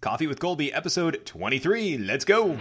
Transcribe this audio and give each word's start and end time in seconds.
Coffee 0.00 0.28
with 0.28 0.38
Colby, 0.38 0.72
episode 0.72 1.22
23. 1.24 1.98
Let's 1.98 2.24
go. 2.24 2.56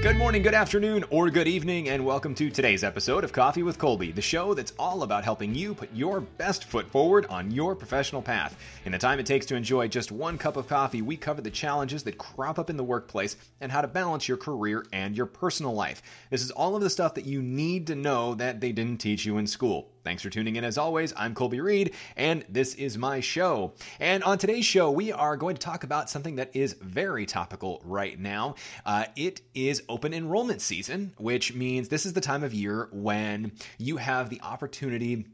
Good 0.00 0.16
morning, 0.16 0.42
good 0.42 0.54
afternoon, 0.54 1.04
or 1.10 1.28
good 1.28 1.48
evening, 1.48 1.88
and 1.88 2.06
welcome 2.06 2.36
to 2.36 2.50
today's 2.50 2.84
episode 2.84 3.24
of 3.24 3.32
Coffee 3.32 3.64
with 3.64 3.76
Colby, 3.76 4.12
the 4.12 4.22
show 4.22 4.54
that's 4.54 4.72
all 4.78 5.02
about 5.02 5.24
helping 5.24 5.56
you 5.56 5.74
put 5.74 5.92
your 5.92 6.20
best 6.20 6.66
foot 6.66 6.88
forward 6.92 7.26
on 7.26 7.50
your 7.50 7.74
professional 7.74 8.22
path. 8.22 8.56
In 8.84 8.92
the 8.92 8.98
time 8.98 9.18
it 9.18 9.26
takes 9.26 9.44
to 9.46 9.56
enjoy 9.56 9.88
just 9.88 10.12
one 10.12 10.38
cup 10.38 10.56
of 10.56 10.68
coffee, 10.68 11.02
we 11.02 11.16
cover 11.16 11.40
the 11.40 11.50
challenges 11.50 12.04
that 12.04 12.16
crop 12.16 12.60
up 12.60 12.70
in 12.70 12.76
the 12.76 12.84
workplace 12.84 13.36
and 13.60 13.72
how 13.72 13.80
to 13.80 13.88
balance 13.88 14.28
your 14.28 14.36
career 14.36 14.86
and 14.92 15.16
your 15.16 15.26
personal 15.26 15.74
life. 15.74 16.00
This 16.30 16.42
is 16.42 16.52
all 16.52 16.76
of 16.76 16.82
the 16.82 16.90
stuff 16.90 17.14
that 17.14 17.26
you 17.26 17.42
need 17.42 17.88
to 17.88 17.96
know 17.96 18.36
that 18.36 18.60
they 18.60 18.70
didn't 18.70 18.98
teach 18.98 19.26
you 19.26 19.36
in 19.36 19.48
school. 19.48 19.90
Thanks 20.08 20.22
for 20.22 20.30
tuning 20.30 20.56
in 20.56 20.64
as 20.64 20.78
always. 20.78 21.12
I'm 21.18 21.34
Colby 21.34 21.60
Reade, 21.60 21.92
and 22.16 22.42
this 22.48 22.74
is 22.76 22.96
my 22.96 23.20
show. 23.20 23.74
And 24.00 24.24
on 24.24 24.38
today's 24.38 24.64
show, 24.64 24.90
we 24.90 25.12
are 25.12 25.36
going 25.36 25.54
to 25.54 25.60
talk 25.60 25.84
about 25.84 26.08
something 26.08 26.36
that 26.36 26.56
is 26.56 26.72
very 26.80 27.26
topical 27.26 27.82
right 27.84 28.18
now. 28.18 28.54
Uh, 28.86 29.04
it 29.16 29.42
is 29.54 29.82
open 29.86 30.14
enrollment 30.14 30.62
season, 30.62 31.12
which 31.18 31.52
means 31.52 31.90
this 31.90 32.06
is 32.06 32.14
the 32.14 32.22
time 32.22 32.42
of 32.42 32.54
year 32.54 32.88
when 32.90 33.52
you 33.76 33.98
have 33.98 34.30
the 34.30 34.40
opportunity 34.40 35.26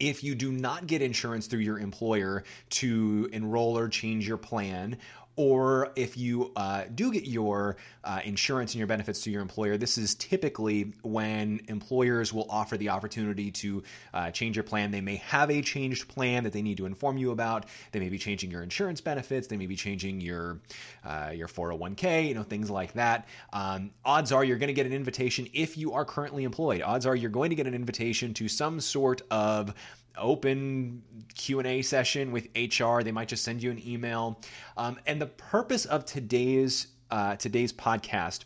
if 0.00 0.24
you 0.24 0.34
do 0.34 0.50
not 0.50 0.86
get 0.86 1.02
insurance 1.02 1.46
through 1.46 1.60
your 1.60 1.78
employer 1.78 2.42
to 2.70 3.28
enroll 3.32 3.78
or 3.78 3.86
change 3.88 4.26
your 4.26 4.38
plan, 4.38 4.96
or 5.36 5.92
if 5.96 6.16
you 6.16 6.52
uh, 6.56 6.84
do 6.94 7.12
get 7.12 7.24
your 7.24 7.76
uh, 8.04 8.20
insurance 8.24 8.72
and 8.72 8.78
your 8.78 8.86
benefits 8.86 9.22
to 9.22 9.30
your 9.30 9.42
employer, 9.42 9.76
this 9.76 9.96
is 9.96 10.14
typically 10.16 10.92
when 11.02 11.60
employers 11.68 12.32
will 12.32 12.46
offer 12.50 12.76
the 12.76 12.88
opportunity 12.88 13.50
to 13.50 13.82
uh, 14.12 14.30
change 14.30 14.56
your 14.56 14.64
plan. 14.64 14.90
They 14.90 15.00
may 15.00 15.16
have 15.16 15.50
a 15.50 15.62
changed 15.62 16.08
plan 16.08 16.44
that 16.44 16.52
they 16.52 16.62
need 16.62 16.76
to 16.78 16.86
inform 16.86 17.16
you 17.16 17.30
about. 17.30 17.66
They 17.92 18.00
may 18.00 18.08
be 18.08 18.18
changing 18.18 18.50
your 18.50 18.62
insurance 18.62 19.00
benefits. 19.00 19.46
They 19.46 19.56
may 19.56 19.66
be 19.66 19.76
changing 19.76 20.20
your 20.20 20.60
uh, 21.04 21.32
your 21.34 21.48
401k, 21.48 22.28
you 22.28 22.34
know, 22.34 22.42
things 22.42 22.70
like 22.70 22.92
that. 22.94 23.28
Um, 23.52 23.90
odds 24.04 24.32
are 24.32 24.44
you're 24.44 24.58
going 24.58 24.68
to 24.68 24.74
get 24.74 24.86
an 24.86 24.92
invitation 24.92 25.48
if 25.54 25.78
you 25.78 25.92
are 25.92 26.04
currently 26.04 26.44
employed. 26.44 26.82
Odds 26.82 27.06
are 27.06 27.16
you're 27.16 27.30
going 27.30 27.50
to 27.50 27.56
get 27.56 27.66
an 27.66 27.74
invitation 27.74 28.34
to 28.34 28.48
some 28.48 28.80
sort 28.80 29.22
of 29.30 29.74
open 30.16 31.02
q&a 31.34 31.82
session 31.82 32.32
with 32.32 32.48
hr 32.56 33.02
they 33.02 33.12
might 33.12 33.28
just 33.28 33.44
send 33.44 33.62
you 33.62 33.70
an 33.70 33.80
email. 33.86 34.40
Um, 34.76 34.98
and 35.06 35.20
the 35.20 35.26
purpose 35.26 35.84
of 35.84 36.04
today's 36.04 36.88
uh, 37.10 37.36
today's 37.36 37.72
podcast 37.72 38.44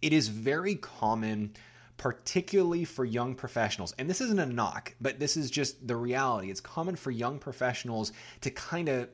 it 0.00 0.12
is 0.12 0.28
very 0.28 0.74
common 0.74 1.54
particularly 1.96 2.84
for 2.84 3.04
young 3.04 3.36
professionals. 3.36 3.94
And 3.96 4.10
this 4.10 4.20
isn't 4.20 4.40
a 4.40 4.46
knock 4.46 4.94
but 5.00 5.18
this 5.18 5.36
is 5.36 5.50
just 5.50 5.86
the 5.86 5.96
reality. 5.96 6.50
It's 6.50 6.60
common 6.60 6.96
for 6.96 7.10
young 7.10 7.38
professionals 7.38 8.12
to 8.40 8.50
kind 8.50 8.88
of 8.88 9.08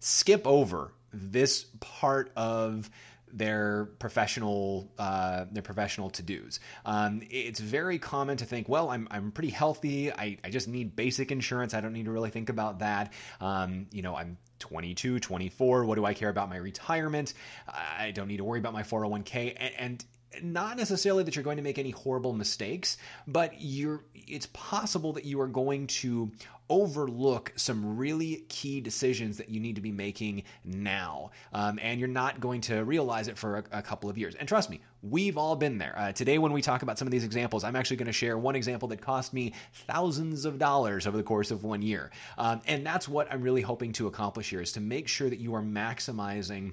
skip 0.00 0.46
over 0.46 0.92
this 1.12 1.66
part 1.80 2.30
of 2.36 2.90
their 3.34 3.86
professional 3.98 4.92
uh, 4.98 5.44
their 5.50 5.62
professional 5.62 6.08
to 6.10 6.22
dos. 6.22 6.60
Um, 6.84 7.20
it's 7.28 7.60
very 7.60 7.98
common 7.98 8.36
to 8.38 8.44
think, 8.44 8.68
well, 8.68 8.90
I'm, 8.90 9.08
I'm 9.10 9.32
pretty 9.32 9.50
healthy. 9.50 10.12
I, 10.12 10.38
I 10.44 10.50
just 10.50 10.68
need 10.68 10.94
basic 10.96 11.32
insurance. 11.32 11.74
I 11.74 11.80
don't 11.80 11.92
need 11.92 12.04
to 12.04 12.12
really 12.12 12.30
think 12.30 12.48
about 12.48 12.78
that. 12.78 13.12
Um, 13.40 13.86
you 13.90 14.02
know, 14.02 14.16
I'm 14.16 14.38
22, 14.60 15.18
24. 15.20 15.84
What 15.84 15.96
do 15.96 16.04
I 16.04 16.14
care 16.14 16.28
about 16.28 16.48
my 16.48 16.56
retirement? 16.56 17.34
I 17.68 18.12
don't 18.12 18.28
need 18.28 18.38
to 18.38 18.44
worry 18.44 18.60
about 18.60 18.72
my 18.72 18.82
401k. 18.82 19.54
And, 19.56 19.74
and 19.78 20.04
not 20.42 20.76
necessarily 20.76 21.24
that 21.24 21.36
you're 21.36 21.44
going 21.44 21.56
to 21.56 21.62
make 21.62 21.78
any 21.78 21.90
horrible 21.90 22.32
mistakes, 22.32 22.96
but 23.26 23.54
you're 23.58 24.04
it's 24.14 24.46
possible 24.52 25.12
that 25.12 25.24
you 25.24 25.40
are 25.40 25.46
going 25.46 25.86
to 25.86 26.30
overlook 26.70 27.52
some 27.56 27.96
really 27.96 28.44
key 28.48 28.80
decisions 28.80 29.36
that 29.36 29.50
you 29.50 29.60
need 29.60 29.74
to 29.74 29.82
be 29.82 29.92
making 29.92 30.42
now. 30.64 31.30
Um, 31.52 31.78
and 31.82 32.00
you're 32.00 32.08
not 32.08 32.40
going 32.40 32.62
to 32.62 32.84
realize 32.84 33.28
it 33.28 33.36
for 33.36 33.58
a, 33.58 33.64
a, 33.78 33.82
couple 33.82 34.08
of 34.08 34.16
years. 34.16 34.34
And 34.34 34.48
trust 34.48 34.70
me, 34.70 34.80
we've 35.02 35.36
all 35.36 35.56
been 35.56 35.76
there. 35.76 35.94
Uh, 35.96 36.12
today, 36.12 36.38
when 36.38 36.52
we 36.52 36.62
talk 36.62 36.82
about 36.82 36.98
some 36.98 37.06
of 37.06 37.12
these 37.12 37.24
examples, 37.24 37.64
I'm 37.64 37.76
actually 37.76 37.98
going 37.98 38.06
to 38.06 38.12
share 38.12 38.38
one 38.38 38.56
example 38.56 38.88
that 38.88 39.02
cost 39.02 39.34
me 39.34 39.52
thousands 39.86 40.46
of 40.46 40.58
dollars 40.58 41.06
over 41.06 41.16
the 41.16 41.22
course 41.22 41.50
of 41.50 41.64
one 41.64 41.82
year. 41.82 42.10
Um, 42.38 42.62
and 42.66 42.86
that's 42.86 43.08
what 43.08 43.30
I'm 43.30 43.42
really 43.42 43.62
hoping 43.62 43.92
to 43.94 44.06
accomplish 44.06 44.48
here 44.48 44.62
is 44.62 44.72
to 44.72 44.80
make 44.80 45.06
sure 45.06 45.28
that 45.28 45.40
you 45.40 45.54
are 45.54 45.62
maximizing 45.62 46.72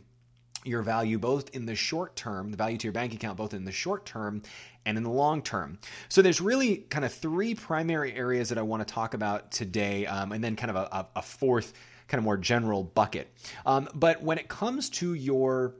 your 0.64 0.82
value 0.82 1.18
both 1.18 1.50
in 1.56 1.66
the 1.66 1.76
short 1.76 2.16
term, 2.16 2.52
the 2.52 2.58
value 2.58 2.78
to 2.78 2.86
your 2.86 2.94
bank 2.94 3.14
account 3.14 3.38
both 3.38 3.54
in 3.54 3.66
the 3.66 3.72
short 3.72 4.06
term 4.06 4.42
and 4.86 4.98
in 4.98 5.04
the 5.04 5.10
long 5.10 5.42
term. 5.42 5.80
So 6.10 6.22
there's 6.22 6.42
really 6.42 6.78
kind 6.78 7.06
of 7.06 7.14
three 7.14 7.56
primary 7.56 8.14
areas 8.14 8.50
that 8.50 8.58
I 8.58 8.62
want 8.62 8.88
to 8.88 8.94
talk 8.94 9.14
about 9.14 9.52
today, 9.52 10.06
um, 10.06 10.32
and 10.32 10.44
then 10.44 10.56
kind 10.56 10.72
of 10.72 10.76
a, 10.76 11.08
a, 11.16 11.22
fourth, 11.22 11.74
kind 12.08 12.20
of 12.20 12.24
more 12.24 12.38
general 12.38 12.84
bucket. 12.84 13.34
Um, 13.66 13.90
but 13.94 14.22
when 14.22 14.38
it 14.38 14.48
comes 14.48 14.90
to 14.92 15.14
your 15.14 15.76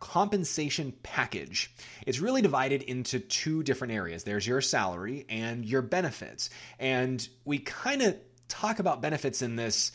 compensation 0.00 0.92
package, 1.02 1.72
it's 2.06 2.18
really 2.18 2.42
divided 2.42 2.82
into 2.82 3.20
two 3.20 3.62
different 3.62 3.94
areas. 3.94 4.24
There's 4.24 4.46
your 4.46 4.60
salary 4.60 5.26
and 5.28 5.64
your 5.64 5.82
benefits, 5.82 6.50
and 6.78 7.26
we 7.44 7.58
kind 7.58 8.02
of 8.02 8.16
talk 8.48 8.80
about 8.80 9.00
benefits 9.00 9.42
in 9.42 9.56
this 9.56 9.92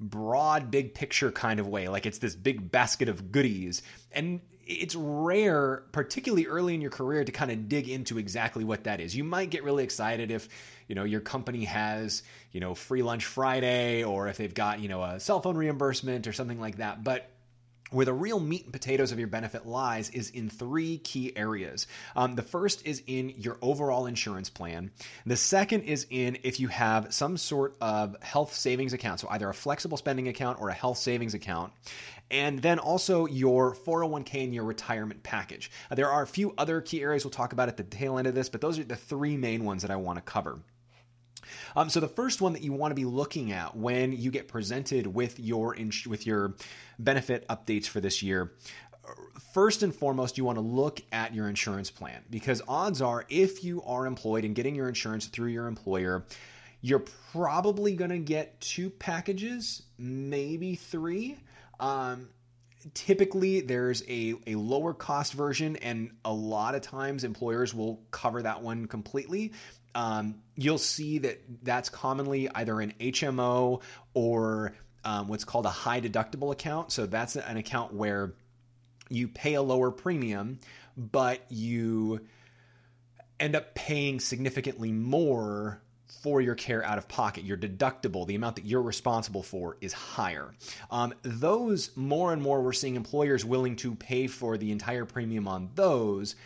broad, 0.00 0.70
big 0.70 0.94
picture 0.94 1.32
kind 1.32 1.60
of 1.60 1.66
way. 1.66 1.88
Like 1.88 2.06
it's 2.06 2.18
this 2.18 2.34
big 2.34 2.70
basket 2.70 3.08
of 3.08 3.32
goodies. 3.32 3.82
And 4.12 4.40
it's 4.66 4.96
rare, 4.96 5.84
particularly 5.92 6.46
early 6.46 6.74
in 6.74 6.80
your 6.80 6.90
career, 6.90 7.24
to 7.24 7.32
kind 7.32 7.50
of 7.50 7.68
dig 7.68 7.88
into 7.88 8.18
exactly 8.18 8.64
what 8.64 8.84
that 8.84 9.00
is. 9.00 9.14
You 9.14 9.24
might 9.24 9.50
get 9.50 9.62
really 9.62 9.84
excited 9.84 10.30
if, 10.30 10.48
you 10.88 10.94
know, 10.94 11.04
your 11.04 11.20
company 11.20 11.64
has, 11.64 12.22
you 12.52 12.60
know, 12.60 12.74
free 12.74 13.02
lunch 13.02 13.24
Friday 13.24 14.02
or 14.02 14.28
if 14.28 14.36
they've 14.36 14.52
got, 14.52 14.80
you 14.80 14.88
know, 14.88 15.02
a 15.02 15.20
cell 15.20 15.40
phone 15.40 15.56
reimbursement 15.56 16.26
or 16.26 16.32
something 16.32 16.60
like 16.60 16.78
that. 16.78 17.04
But 17.04 17.30
where 17.90 18.04
the 18.04 18.12
real 18.12 18.40
meat 18.40 18.64
and 18.64 18.72
potatoes 18.72 19.12
of 19.12 19.18
your 19.18 19.28
benefit 19.28 19.66
lies 19.66 20.10
is 20.10 20.30
in 20.30 20.50
three 20.50 20.98
key 20.98 21.36
areas. 21.36 21.86
Um, 22.14 22.34
the 22.34 22.42
first 22.42 22.86
is 22.86 23.02
in 23.06 23.30
your 23.36 23.58
overall 23.62 24.06
insurance 24.06 24.50
plan. 24.50 24.90
The 25.24 25.36
second 25.36 25.82
is 25.82 26.06
in 26.10 26.38
if 26.42 26.60
you 26.60 26.68
have 26.68 27.14
some 27.14 27.36
sort 27.36 27.76
of 27.80 28.20
health 28.22 28.54
savings 28.54 28.92
account, 28.92 29.20
so 29.20 29.28
either 29.30 29.48
a 29.48 29.54
flexible 29.54 29.96
spending 29.96 30.28
account 30.28 30.60
or 30.60 30.68
a 30.68 30.74
health 30.74 30.98
savings 30.98 31.34
account. 31.34 31.72
And 32.30 32.60
then 32.60 32.80
also 32.80 33.26
your 33.26 33.74
401k 33.74 34.44
and 34.44 34.54
your 34.54 34.64
retirement 34.64 35.22
package. 35.22 35.70
Uh, 35.90 35.94
there 35.94 36.10
are 36.10 36.22
a 36.22 36.26
few 36.26 36.54
other 36.58 36.80
key 36.80 37.00
areas 37.00 37.24
we'll 37.24 37.30
talk 37.30 37.52
about 37.52 37.68
at 37.68 37.76
the 37.76 37.84
tail 37.84 38.18
end 38.18 38.26
of 38.26 38.34
this, 38.34 38.48
but 38.48 38.60
those 38.60 38.80
are 38.80 38.84
the 38.84 38.96
three 38.96 39.36
main 39.36 39.64
ones 39.64 39.82
that 39.82 39.92
I 39.92 39.96
want 39.96 40.16
to 40.16 40.22
cover. 40.22 40.58
Um, 41.74 41.88
so 41.88 42.00
the 42.00 42.08
first 42.08 42.40
one 42.40 42.52
that 42.52 42.62
you 42.62 42.72
want 42.72 42.90
to 42.90 42.96
be 42.96 43.04
looking 43.04 43.52
at 43.52 43.76
when 43.76 44.12
you 44.12 44.30
get 44.30 44.48
presented 44.48 45.06
with 45.06 45.38
your 45.38 45.74
ins- 45.74 46.06
with 46.06 46.26
your 46.26 46.54
benefit 46.98 47.46
updates 47.48 47.86
for 47.86 48.00
this 48.00 48.22
year 48.22 48.52
first 49.52 49.82
and 49.82 49.94
foremost, 49.94 50.36
you 50.36 50.44
want 50.44 50.56
to 50.56 50.62
look 50.62 51.00
at 51.12 51.34
your 51.34 51.48
insurance 51.48 51.90
plan 51.90 52.22
because 52.30 52.62
odds 52.68 53.00
are, 53.02 53.24
if 53.28 53.64
you 53.64 53.82
are 53.82 54.06
employed 54.06 54.44
and 54.44 54.54
getting 54.54 54.74
your 54.74 54.88
insurance 54.88 55.26
through 55.26 55.48
your 55.48 55.66
employer, 55.66 56.24
you're 56.80 57.04
probably 57.32 57.94
going 57.94 58.10
to 58.10 58.18
get 58.18 58.60
two 58.60 58.90
packages, 58.90 59.82
maybe 59.98 60.74
three. 60.74 61.36
Um, 61.80 62.28
typically 62.94 63.60
there's 63.60 64.02
a, 64.08 64.34
a 64.46 64.54
lower 64.54 64.94
cost 64.94 65.32
version 65.32 65.76
and 65.76 66.10
a 66.24 66.32
lot 66.32 66.74
of 66.74 66.82
times 66.82 67.24
employers 67.24 67.74
will 67.74 68.00
cover 68.10 68.42
that 68.42 68.62
one 68.62 68.86
completely 68.86 69.52
um, 69.96 70.42
you'll 70.56 70.76
see 70.76 71.18
that 71.18 71.40
that's 71.62 71.88
commonly 71.88 72.50
either 72.54 72.80
an 72.82 72.92
HMO 73.00 73.80
or 74.12 74.74
um, 75.04 75.26
what's 75.26 75.44
called 75.44 75.64
a 75.64 75.70
high 75.70 76.02
deductible 76.02 76.52
account. 76.52 76.92
So 76.92 77.06
that's 77.06 77.34
an 77.36 77.56
account 77.56 77.94
where 77.94 78.34
you 79.08 79.26
pay 79.26 79.54
a 79.54 79.62
lower 79.62 79.90
premium, 79.90 80.60
but 80.98 81.40
you 81.48 82.26
end 83.40 83.56
up 83.56 83.74
paying 83.74 84.20
significantly 84.20 84.92
more 84.92 85.80
for 86.06 86.40
your 86.40 86.54
care 86.54 86.84
out 86.84 86.98
of 86.98 87.08
pocket. 87.08 87.44
Your 87.44 87.56
deductible, 87.56 88.26
the 88.26 88.34
amount 88.34 88.56
that 88.56 88.64
you're 88.64 88.82
responsible 88.82 89.42
for, 89.42 89.76
is 89.80 89.92
higher. 89.92 90.52
Um, 90.90 91.14
those 91.22 91.90
more 91.96 92.32
and 92.32 92.40
more, 92.40 92.62
we're 92.62 92.72
seeing 92.72 92.96
employers 92.96 93.44
willing 93.44 93.76
to 93.76 93.94
pay 93.94 94.26
for 94.26 94.56
the 94.56 94.70
entire 94.70 95.04
premium 95.04 95.48
on 95.48 95.70
those, 95.74 96.36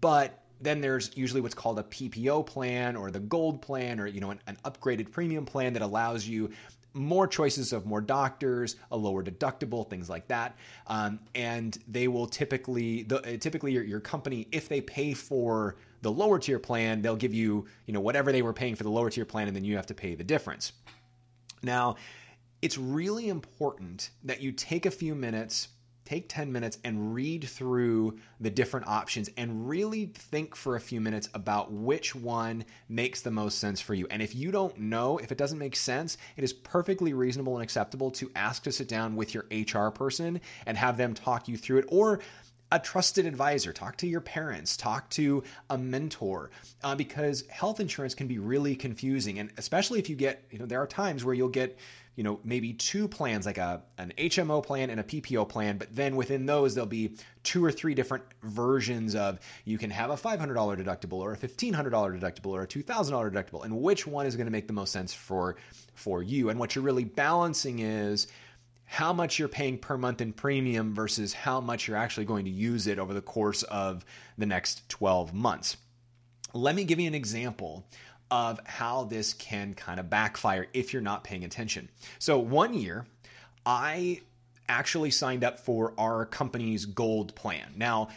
but 0.00 0.44
then 0.60 0.80
there's 0.80 1.10
usually 1.16 1.40
what's 1.40 1.54
called 1.54 1.78
a 1.78 1.82
PPO 1.84 2.44
plan 2.44 2.96
or 2.96 3.10
the 3.10 3.20
gold 3.20 3.62
plan 3.62 3.98
or 3.98 4.06
you 4.06 4.20
know 4.20 4.30
an, 4.30 4.40
an, 4.46 4.58
upgraded 4.64 5.10
premium 5.10 5.46
plan 5.46 5.72
that 5.72 5.80
allows 5.82 6.26
you 6.26 6.50
more 6.92 7.26
choices 7.26 7.72
of 7.72 7.86
more 7.86 8.00
doctors, 8.00 8.76
a 8.90 8.96
lower 8.96 9.22
deductible, 9.22 9.88
things 9.88 10.08
like 10.10 10.26
that. 10.28 10.56
Um, 10.86 11.20
and 11.34 11.78
they 11.86 12.08
will 12.08 12.26
typically, 12.26 13.04
the, 13.04 13.38
typically 13.38 13.72
your, 13.72 13.84
your 13.84 14.00
company, 14.00 14.48
if 14.50 14.68
they 14.68 14.80
pay 14.80 15.14
for 15.14 15.76
the 16.02 16.10
lower 16.10 16.38
tier 16.38 16.58
plan, 16.58 17.02
they'll 17.02 17.16
give 17.16 17.34
you, 17.34 17.66
you 17.86 17.92
know, 17.92 18.00
whatever 18.00 18.32
they 18.32 18.42
were 18.42 18.52
paying 18.52 18.74
for 18.74 18.84
the 18.84 18.90
lower 18.90 19.10
tier 19.10 19.24
plan, 19.24 19.46
and 19.48 19.56
then 19.56 19.64
you 19.64 19.76
have 19.76 19.86
to 19.86 19.94
pay 19.94 20.14
the 20.14 20.24
difference. 20.24 20.72
Now, 21.62 21.96
it's 22.62 22.78
really 22.78 23.28
important 23.28 24.10
that 24.24 24.40
you 24.40 24.52
take 24.52 24.86
a 24.86 24.90
few 24.90 25.14
minutes 25.14 25.68
take 26.10 26.28
10 26.28 26.50
minutes 26.50 26.78
and 26.82 27.14
read 27.14 27.44
through 27.44 28.18
the 28.40 28.50
different 28.50 28.84
options 28.88 29.30
and 29.36 29.68
really 29.68 30.06
think 30.06 30.56
for 30.56 30.74
a 30.74 30.80
few 30.80 31.00
minutes 31.00 31.28
about 31.34 31.70
which 31.70 32.16
one 32.16 32.64
makes 32.88 33.20
the 33.20 33.30
most 33.30 33.58
sense 33.58 33.80
for 33.80 33.94
you. 33.94 34.08
And 34.10 34.20
if 34.20 34.34
you 34.34 34.50
don't 34.50 34.76
know, 34.76 35.18
if 35.18 35.30
it 35.30 35.38
doesn't 35.38 35.58
make 35.58 35.76
sense, 35.76 36.18
it 36.36 36.42
is 36.42 36.52
perfectly 36.52 37.12
reasonable 37.12 37.54
and 37.54 37.62
acceptable 37.62 38.10
to 38.10 38.28
ask 38.34 38.64
to 38.64 38.72
sit 38.72 38.88
down 38.88 39.14
with 39.14 39.34
your 39.34 39.46
HR 39.52 39.90
person 39.90 40.40
and 40.66 40.76
have 40.76 40.96
them 40.96 41.14
talk 41.14 41.46
you 41.46 41.56
through 41.56 41.78
it 41.78 41.84
or 41.86 42.18
a 42.72 42.78
trusted 42.78 43.26
advisor, 43.26 43.72
talk 43.72 43.96
to 43.96 44.06
your 44.06 44.20
parents, 44.20 44.76
talk 44.76 45.08
to 45.10 45.42
a 45.68 45.76
mentor, 45.76 46.50
uh, 46.82 46.94
because 46.94 47.44
health 47.48 47.80
insurance 47.80 48.14
can 48.14 48.28
be 48.28 48.38
really 48.38 48.76
confusing. 48.76 49.38
And 49.38 49.50
especially 49.56 49.98
if 49.98 50.08
you 50.08 50.16
get, 50.16 50.44
you 50.50 50.58
know, 50.58 50.66
there 50.66 50.80
are 50.80 50.86
times 50.86 51.24
where 51.24 51.34
you'll 51.34 51.48
get, 51.48 51.78
you 52.14 52.22
know, 52.22 52.38
maybe 52.44 52.72
two 52.72 53.08
plans, 53.08 53.46
like 53.46 53.58
a 53.58 53.82
an 53.98 54.12
HMO 54.16 54.62
plan 54.62 54.90
and 54.90 55.00
a 55.00 55.02
PPO 55.02 55.48
plan, 55.48 55.78
but 55.78 55.94
then 55.94 56.16
within 56.16 56.46
those 56.46 56.74
there'll 56.74 56.86
be 56.86 57.16
two 57.42 57.64
or 57.64 57.72
three 57.72 57.94
different 57.94 58.24
versions 58.42 59.14
of 59.14 59.40
you 59.64 59.78
can 59.78 59.90
have 59.90 60.10
a 60.10 60.16
$500 60.16 60.38
deductible 60.38 61.18
or 61.18 61.32
a 61.32 61.36
$1500 61.36 61.90
deductible 61.90 62.50
or 62.50 62.62
a 62.62 62.66
$2000 62.66 62.84
deductible, 62.84 63.64
and 63.64 63.80
which 63.80 64.06
one 64.06 64.26
is 64.26 64.36
going 64.36 64.46
to 64.46 64.52
make 64.52 64.66
the 64.66 64.72
most 64.72 64.92
sense 64.92 65.12
for 65.12 65.56
for 65.94 66.22
you. 66.22 66.50
And 66.50 66.58
what 66.58 66.74
you're 66.74 66.84
really 66.84 67.04
balancing 67.04 67.80
is 67.80 68.28
how 68.90 69.12
much 69.12 69.38
you're 69.38 69.46
paying 69.46 69.78
per 69.78 69.96
month 69.96 70.20
in 70.20 70.32
premium 70.32 70.92
versus 70.92 71.32
how 71.32 71.60
much 71.60 71.86
you're 71.86 71.96
actually 71.96 72.26
going 72.26 72.44
to 72.44 72.50
use 72.50 72.88
it 72.88 72.98
over 72.98 73.14
the 73.14 73.22
course 73.22 73.62
of 73.62 74.04
the 74.36 74.46
next 74.46 74.86
12 74.88 75.32
months. 75.32 75.76
Let 76.54 76.74
me 76.74 76.82
give 76.82 76.98
you 76.98 77.06
an 77.06 77.14
example 77.14 77.86
of 78.32 78.58
how 78.66 79.04
this 79.04 79.32
can 79.32 79.74
kind 79.74 80.00
of 80.00 80.10
backfire 80.10 80.66
if 80.74 80.92
you're 80.92 81.02
not 81.02 81.22
paying 81.22 81.44
attention. 81.44 81.88
So, 82.18 82.40
one 82.40 82.74
year, 82.74 83.06
I 83.64 84.22
actually 84.68 85.12
signed 85.12 85.44
up 85.44 85.60
for 85.60 85.94
our 85.96 86.26
company's 86.26 86.84
gold 86.84 87.36
plan. 87.36 87.74
Now, 87.76 88.08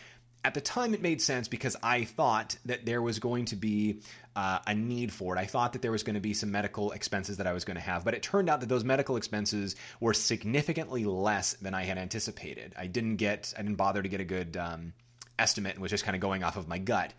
at 0.44 0.56
the 0.56 0.62
time, 0.62 0.96
it 0.96 1.04
made 1.04 1.22
sense 1.22 1.48
because 1.48 1.78
I 1.84 2.04
thought 2.04 2.58
that 2.66 2.84
there 2.84 3.02
was 3.04 3.20
going 3.20 3.46
to 3.46 3.56
be 3.56 4.02
uh, 4.36 4.60
a 4.66 4.74
need 4.74 5.12
for 5.12 5.36
it. 5.36 5.40
I 5.40 5.46
thought 5.46 5.74
that 5.74 5.82
there 5.82 5.92
was 5.92 6.04
going 6.04 6.16
to 6.16 6.22
be 6.22 6.34
some 6.34 6.52
medical 6.52 6.92
expenses 6.92 7.38
that 7.38 7.48
I 7.48 7.54
was 7.54 7.66
going 7.66 7.76
to 7.76 7.82
have, 7.82 8.04
but 8.04 8.14
it 8.14 8.24
turned 8.24 8.50
out 8.50 8.60
that 8.62 8.70
those 8.70 8.84
medical 8.84 9.16
expenses 9.16 9.76
were 10.00 10.14
significantly 10.14 11.06
less 11.06 11.54
than 11.54 11.74
I 11.74 11.84
had 11.84 11.98
anticipated. 11.98 12.74
I 12.78 12.88
didn't 12.88 13.18
get, 13.18 13.54
I 13.58 13.62
didn't 13.62 13.78
bother 13.78 14.02
to 14.02 14.10
get 14.10 14.22
a 14.22 14.26
good 14.26 14.58
um, 14.58 14.94
estimate 15.38 15.74
and 15.74 15.82
was 15.82 15.92
just 15.92 16.04
kind 16.04 16.16
of 16.16 16.22
going 16.22 16.44
off 16.44 16.58
of 16.58 16.68
my 16.68 16.80
gut. 16.80 17.14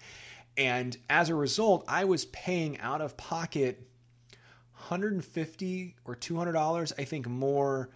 And 0.56 0.96
as 1.10 1.28
a 1.30 1.34
result, 1.34 1.84
I 1.88 2.04
was 2.04 2.24
paying 2.26 2.78
out 2.80 3.00
of 3.00 3.16
pocket 3.16 3.88
150 4.72 5.96
or 6.04 6.14
200 6.14 6.52
dollars, 6.52 6.92
I 6.98 7.04
think, 7.04 7.26
more 7.28 7.90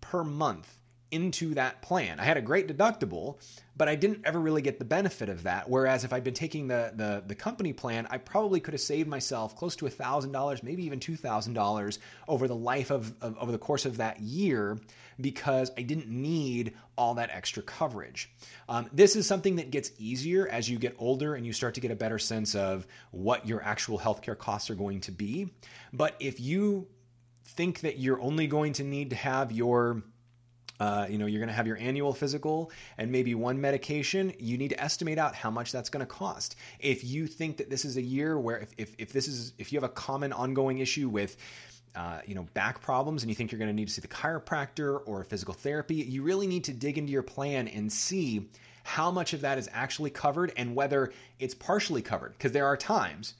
per 0.00 0.24
month 0.24 0.77
into 1.10 1.54
that 1.54 1.82
plan. 1.82 2.20
I 2.20 2.24
had 2.24 2.36
a 2.36 2.42
great 2.42 2.68
deductible, 2.68 3.36
but 3.76 3.88
I 3.88 3.94
didn't 3.94 4.22
ever 4.24 4.38
really 4.38 4.62
get 4.62 4.78
the 4.78 4.84
benefit 4.84 5.28
of 5.28 5.44
that. 5.44 5.68
Whereas 5.68 6.04
if 6.04 6.12
I'd 6.12 6.24
been 6.24 6.34
taking 6.34 6.68
the 6.68 6.92
the, 6.94 7.22
the 7.26 7.34
company 7.34 7.72
plan, 7.72 8.06
I 8.10 8.18
probably 8.18 8.60
could 8.60 8.74
have 8.74 8.80
saved 8.80 9.08
myself 9.08 9.56
close 9.56 9.76
to 9.76 9.88
thousand 9.88 10.32
dollars, 10.32 10.62
maybe 10.62 10.84
even 10.84 11.00
two 11.00 11.16
thousand 11.16 11.54
dollars 11.54 11.98
over 12.26 12.48
the 12.48 12.56
life 12.56 12.90
of, 12.90 13.14
of 13.20 13.36
over 13.38 13.52
the 13.52 13.58
course 13.58 13.86
of 13.86 13.98
that 13.98 14.20
year 14.20 14.78
because 15.20 15.70
I 15.76 15.82
didn't 15.82 16.08
need 16.08 16.74
all 16.96 17.14
that 17.14 17.30
extra 17.32 17.62
coverage. 17.62 18.30
Um, 18.68 18.88
this 18.92 19.16
is 19.16 19.26
something 19.26 19.56
that 19.56 19.70
gets 19.70 19.90
easier 19.98 20.48
as 20.48 20.68
you 20.68 20.78
get 20.78 20.94
older 20.98 21.34
and 21.34 21.44
you 21.44 21.52
start 21.52 21.74
to 21.74 21.80
get 21.80 21.90
a 21.90 21.96
better 21.96 22.18
sense 22.18 22.54
of 22.54 22.86
what 23.10 23.46
your 23.46 23.62
actual 23.62 23.98
healthcare 23.98 24.38
costs 24.38 24.70
are 24.70 24.74
going 24.74 25.00
to 25.02 25.12
be. 25.12 25.50
But 25.92 26.14
if 26.20 26.40
you 26.40 26.86
think 27.44 27.80
that 27.80 27.98
you're 27.98 28.20
only 28.20 28.46
going 28.46 28.74
to 28.74 28.84
need 28.84 29.10
to 29.10 29.16
have 29.16 29.50
your 29.50 30.02
uh, 30.80 31.06
you 31.08 31.18
know, 31.18 31.26
you're 31.26 31.40
going 31.40 31.48
to 31.48 31.54
have 31.54 31.66
your 31.66 31.78
annual 31.78 32.12
physical 32.12 32.70
and 32.96 33.10
maybe 33.10 33.34
one 33.34 33.60
medication. 33.60 34.32
You 34.38 34.56
need 34.58 34.68
to 34.68 34.82
estimate 34.82 35.18
out 35.18 35.34
how 35.34 35.50
much 35.50 35.72
that's 35.72 35.90
going 35.90 36.06
to 36.06 36.12
cost. 36.12 36.56
If 36.78 37.04
you 37.04 37.26
think 37.26 37.56
that 37.56 37.68
this 37.68 37.84
is 37.84 37.96
a 37.96 38.02
year 38.02 38.38
where, 38.38 38.58
if, 38.58 38.70
if, 38.78 38.94
if 38.98 39.12
this 39.12 39.28
is, 39.28 39.52
if 39.58 39.72
you 39.72 39.76
have 39.76 39.88
a 39.88 39.92
common 39.92 40.32
ongoing 40.32 40.78
issue 40.78 41.08
with, 41.08 41.36
uh, 41.96 42.20
you 42.26 42.34
know, 42.34 42.46
back 42.54 42.80
problems 42.80 43.22
and 43.22 43.30
you 43.30 43.34
think 43.34 43.50
you're 43.50 43.58
going 43.58 43.70
to 43.70 43.74
need 43.74 43.88
to 43.88 43.94
see 43.94 44.00
the 44.00 44.08
chiropractor 44.08 45.00
or 45.06 45.24
physical 45.24 45.54
therapy, 45.54 45.96
you 45.96 46.22
really 46.22 46.46
need 46.46 46.64
to 46.64 46.72
dig 46.72 46.96
into 46.96 47.10
your 47.10 47.22
plan 47.22 47.66
and 47.66 47.92
see 47.92 48.48
how 48.84 49.10
much 49.10 49.32
of 49.32 49.40
that 49.40 49.58
is 49.58 49.68
actually 49.72 50.10
covered 50.10 50.52
and 50.56 50.74
whether 50.74 51.12
it's 51.38 51.54
partially 51.54 52.02
covered. 52.02 52.32
Because 52.32 52.52
there 52.52 52.66
are 52.66 52.76
times, 52.76 53.34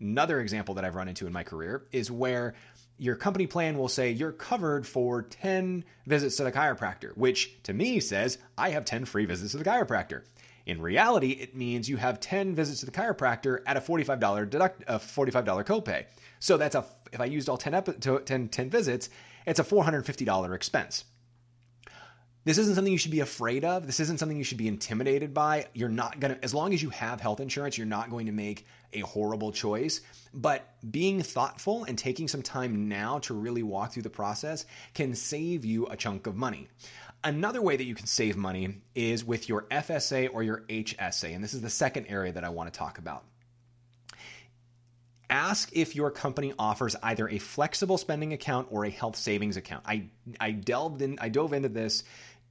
another 0.00 0.40
example 0.40 0.74
that 0.74 0.84
I've 0.84 0.94
run 0.96 1.08
into 1.08 1.26
in 1.26 1.32
my 1.32 1.44
career 1.44 1.84
is 1.92 2.10
where 2.10 2.54
your 3.02 3.16
company 3.16 3.48
plan 3.48 3.76
will 3.76 3.88
say 3.88 4.12
you're 4.12 4.30
covered 4.30 4.86
for 4.86 5.22
10 5.22 5.84
visits 6.06 6.36
to 6.36 6.44
the 6.44 6.52
chiropractor, 6.52 7.10
which 7.16 7.60
to 7.64 7.72
me 7.72 7.98
says 7.98 8.38
I 8.56 8.70
have 8.70 8.84
10 8.84 9.06
free 9.06 9.24
visits 9.24 9.50
to 9.50 9.58
the 9.58 9.64
chiropractor. 9.64 10.22
In 10.66 10.80
reality, 10.80 11.30
it 11.30 11.56
means 11.56 11.88
you 11.88 11.96
have 11.96 12.20
10 12.20 12.54
visits 12.54 12.78
to 12.78 12.86
the 12.86 12.92
chiropractor 12.92 13.58
at 13.66 13.76
a 13.76 13.80
$45 13.80 14.48
deduct 14.48 14.84
a 14.86 15.00
$45 15.00 15.64
copay. 15.64 16.04
So 16.38 16.56
that's 16.56 16.76
a 16.76 16.84
if 17.12 17.20
I 17.20 17.24
used 17.24 17.48
all 17.48 17.58
10, 17.58 17.74
epi- 17.74 18.20
10, 18.24 18.48
10 18.48 18.70
visits, 18.70 19.10
it's 19.46 19.58
a 19.58 19.64
$450 19.64 20.54
expense. 20.54 21.04
This 22.44 22.58
isn't 22.58 22.74
something 22.74 22.92
you 22.92 22.98
should 22.98 23.12
be 23.12 23.20
afraid 23.20 23.64
of. 23.64 23.86
This 23.86 24.00
isn't 24.00 24.18
something 24.18 24.36
you 24.36 24.42
should 24.42 24.58
be 24.58 24.66
intimidated 24.66 25.32
by. 25.32 25.66
You're 25.74 25.88
not 25.88 26.18
going 26.18 26.34
to, 26.34 26.44
as 26.44 26.52
long 26.52 26.74
as 26.74 26.82
you 26.82 26.90
have 26.90 27.20
health 27.20 27.38
insurance, 27.38 27.78
you're 27.78 27.86
not 27.86 28.10
going 28.10 28.26
to 28.26 28.32
make 28.32 28.66
a 28.92 29.00
horrible 29.00 29.52
choice. 29.52 30.00
But 30.34 30.66
being 30.90 31.22
thoughtful 31.22 31.84
and 31.84 31.96
taking 31.96 32.26
some 32.26 32.42
time 32.42 32.88
now 32.88 33.20
to 33.20 33.34
really 33.34 33.62
walk 33.62 33.92
through 33.92 34.02
the 34.02 34.10
process 34.10 34.66
can 34.92 35.14
save 35.14 35.64
you 35.64 35.86
a 35.86 35.96
chunk 35.96 36.26
of 36.26 36.34
money. 36.34 36.68
Another 37.22 37.62
way 37.62 37.76
that 37.76 37.84
you 37.84 37.94
can 37.94 38.06
save 38.06 38.36
money 38.36 38.80
is 38.96 39.24
with 39.24 39.48
your 39.48 39.62
FSA 39.70 40.30
or 40.32 40.42
your 40.42 40.62
HSA. 40.68 41.32
And 41.32 41.44
this 41.44 41.54
is 41.54 41.60
the 41.60 41.70
second 41.70 42.06
area 42.06 42.32
that 42.32 42.42
I 42.42 42.48
want 42.48 42.72
to 42.72 42.76
talk 42.76 42.98
about 42.98 43.22
ask 45.32 45.70
if 45.72 45.96
your 45.96 46.10
company 46.10 46.52
offers 46.58 46.94
either 47.02 47.26
a 47.26 47.38
flexible 47.38 47.96
spending 47.96 48.34
account 48.34 48.68
or 48.70 48.84
a 48.84 48.90
health 48.90 49.16
savings 49.16 49.56
account. 49.56 49.82
I 49.86 50.10
I 50.38 50.50
delved 50.50 51.00
in 51.00 51.18
I 51.20 51.30
dove 51.30 51.54
into 51.54 51.70
this 51.70 52.04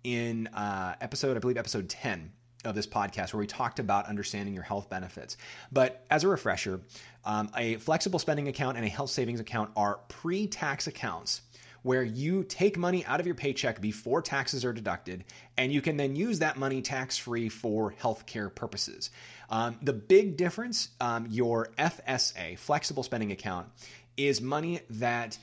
in 0.04 0.48
uh, 0.48 0.96
episode, 1.02 1.38
I 1.38 1.40
believe, 1.40 1.58
episode 1.58 1.90
10 1.90 2.32
of 2.66 2.76
this 2.76 2.88
podcast, 2.88 3.34
where 3.34 3.40
we 3.40 3.48
talked 3.48 3.80
about 3.80 4.08
understanding 4.08 4.54
your 4.54 4.64
health 4.64 4.90
benefits. 4.90 5.38
But 5.72 6.06
as 6.10 6.24
a 6.24 6.28
refresher, 6.28 6.82
um, 7.26 7.50
a 7.56 7.78
flexible 7.78 8.20
spending 8.20 8.48
account 8.48 8.78
and 8.78 8.86
a 8.86 8.90
health 8.90 9.10
savings 9.10 9.40
account 9.40 9.72
are 9.76 10.00
pre 10.08 10.48
tax 10.48 10.88
accounts 10.88 11.42
where 11.84 12.04
you 12.04 12.44
take 12.44 12.78
money 12.78 13.04
out 13.06 13.20
of 13.20 13.26
your 13.26 13.36
paycheck 13.36 13.82
before 13.82 14.22
taxes 14.22 14.64
are 14.64 14.74
deducted, 14.74 15.24
and 15.58 15.72
you 15.72 15.82
can 15.82 15.98
then 15.98 16.16
use 16.16 16.40
that 16.40 16.58
money 16.58 16.82
tax 16.82 17.18
free 17.18 17.50
for 17.50 17.94
healthcare 18.00 18.54
purposes. 18.54 19.10
Um, 19.50 19.78
the 19.82 19.94
big 19.94 20.38
difference, 20.38 20.90
um, 21.00 21.28
your 21.30 21.70
FSA, 21.78 22.58
flexible 22.60 23.04
spending 23.04 23.32
account, 23.32 23.68
is 24.16 24.42
money 24.42 24.82
that 24.92 25.38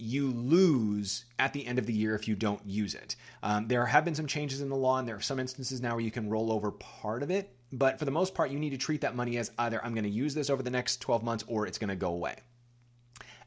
you 0.00 0.30
lose 0.30 1.24
at 1.38 1.52
the 1.52 1.66
end 1.66 1.78
of 1.78 1.86
the 1.86 1.92
year 1.92 2.14
if 2.14 2.26
you 2.26 2.34
don't 2.34 2.64
use 2.66 2.94
it. 2.94 3.16
Um, 3.42 3.68
there 3.68 3.86
have 3.86 4.04
been 4.04 4.14
some 4.14 4.26
changes 4.26 4.60
in 4.60 4.68
the 4.68 4.76
law, 4.76 4.98
and 4.98 5.06
there 5.06 5.16
are 5.16 5.20
some 5.20 5.38
instances 5.38 5.80
now 5.80 5.94
where 5.94 6.04
you 6.04 6.10
can 6.10 6.28
roll 6.28 6.52
over 6.52 6.70
part 6.72 7.22
of 7.22 7.30
it. 7.30 7.54
But 7.72 7.98
for 7.98 8.04
the 8.04 8.10
most 8.10 8.34
part, 8.34 8.50
you 8.50 8.58
need 8.58 8.70
to 8.70 8.78
treat 8.78 9.00
that 9.02 9.14
money 9.14 9.36
as 9.36 9.52
either 9.58 9.84
I'm 9.84 9.94
going 9.94 10.04
to 10.04 10.10
use 10.10 10.34
this 10.34 10.50
over 10.50 10.62
the 10.62 10.70
next 10.70 11.00
12 11.00 11.22
months 11.22 11.44
or 11.46 11.66
it's 11.66 11.78
going 11.78 11.88
to 11.88 11.96
go 11.96 12.12
away. 12.12 12.36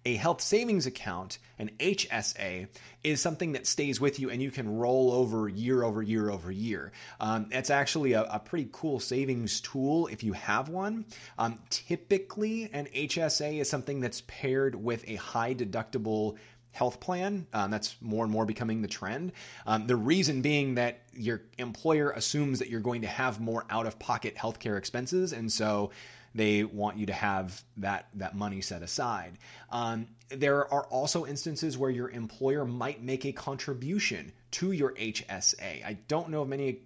A 0.05 0.15
health 0.15 0.41
savings 0.41 0.85
account, 0.85 1.37
an 1.57 1.71
HSA, 1.79 2.67
is 3.03 3.21
something 3.21 3.53
that 3.53 3.65
stays 3.65 4.01
with 4.01 4.19
you 4.19 4.29
and 4.29 4.41
you 4.41 4.51
can 4.51 4.77
roll 4.77 5.13
over 5.13 5.47
year 5.47 5.83
over 5.83 6.01
year 6.01 6.29
over 6.29 6.51
year. 6.51 6.91
Um, 7.21 7.47
it's 7.51 7.69
actually 7.69 8.13
a, 8.13 8.23
a, 8.23 8.39
pretty 8.39 8.69
cool 8.71 8.99
savings 8.99 9.61
tool 9.61 10.07
if 10.07 10.23
you 10.23 10.33
have 10.33 10.67
one. 10.67 11.05
Um, 11.39 11.59
typically, 11.69 12.69
an 12.73 12.87
HSA 12.93 13.61
is 13.61 13.69
something 13.69 14.01
that's 14.01 14.21
paired 14.27 14.75
with 14.75 15.07
a 15.07 15.15
high 15.15 15.53
deductible 15.53 16.35
health 16.73 16.99
plan. 16.99 17.47
Um, 17.53 17.71
that's 17.71 17.95
more 18.01 18.25
and 18.25 18.33
more 18.33 18.45
becoming 18.45 18.81
the 18.81 18.87
trend. 18.87 19.31
Um, 19.65 19.87
the 19.87 19.95
reason 19.95 20.41
being 20.41 20.75
that 20.75 21.01
your 21.13 21.43
employer 21.57 22.11
assumes 22.11 22.59
that 22.59 22.69
you're 22.69 22.81
going 22.81 23.03
to 23.03 23.07
have 23.07 23.39
more 23.39 23.65
out 23.69 23.85
of 23.85 23.99
pocket 23.99 24.35
healthcare 24.35 24.77
expenses. 24.77 25.31
And 25.31 25.51
so 25.51 25.91
they 26.35 26.63
want 26.63 26.97
you 26.97 27.07
to 27.07 27.13
have 27.13 27.63
that 27.77 28.07
that 28.15 28.35
money 28.35 28.61
set 28.61 28.81
aside. 28.81 29.37
Um, 29.69 30.07
there 30.29 30.71
are 30.71 30.85
also 30.85 31.25
instances 31.25 31.77
where 31.77 31.91
your 31.91 32.09
employer 32.09 32.65
might 32.65 33.03
make 33.03 33.25
a 33.25 33.31
contribution 33.31 34.31
to 34.51 34.71
your 34.71 34.93
HSA. 34.93 35.85
I 35.85 35.97
don't 36.07 36.29
know 36.29 36.41
of 36.41 36.49
many 36.49 36.79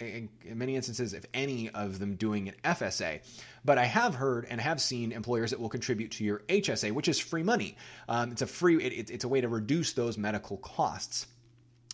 in 0.00 0.58
many 0.58 0.76
instances, 0.76 1.14
if 1.14 1.24
any 1.32 1.70
of 1.70 1.98
them 1.98 2.16
doing 2.16 2.48
an 2.48 2.54
FSA. 2.64 3.20
But 3.64 3.78
I 3.78 3.84
have 3.84 4.14
heard 4.14 4.46
and 4.48 4.60
have 4.60 4.80
seen 4.80 5.12
employers 5.12 5.50
that 5.50 5.60
will 5.60 5.68
contribute 5.68 6.12
to 6.12 6.24
your 6.24 6.40
HSA, 6.48 6.92
which 6.92 7.08
is 7.08 7.18
free 7.18 7.42
money. 7.42 7.76
Um, 8.08 8.32
it's 8.32 8.42
a 8.42 8.46
free, 8.46 8.82
it, 8.82 9.10
it's 9.10 9.24
a 9.24 9.28
way 9.28 9.40
to 9.40 9.48
reduce 9.48 9.92
those 9.92 10.18
medical 10.18 10.56
costs. 10.56 11.26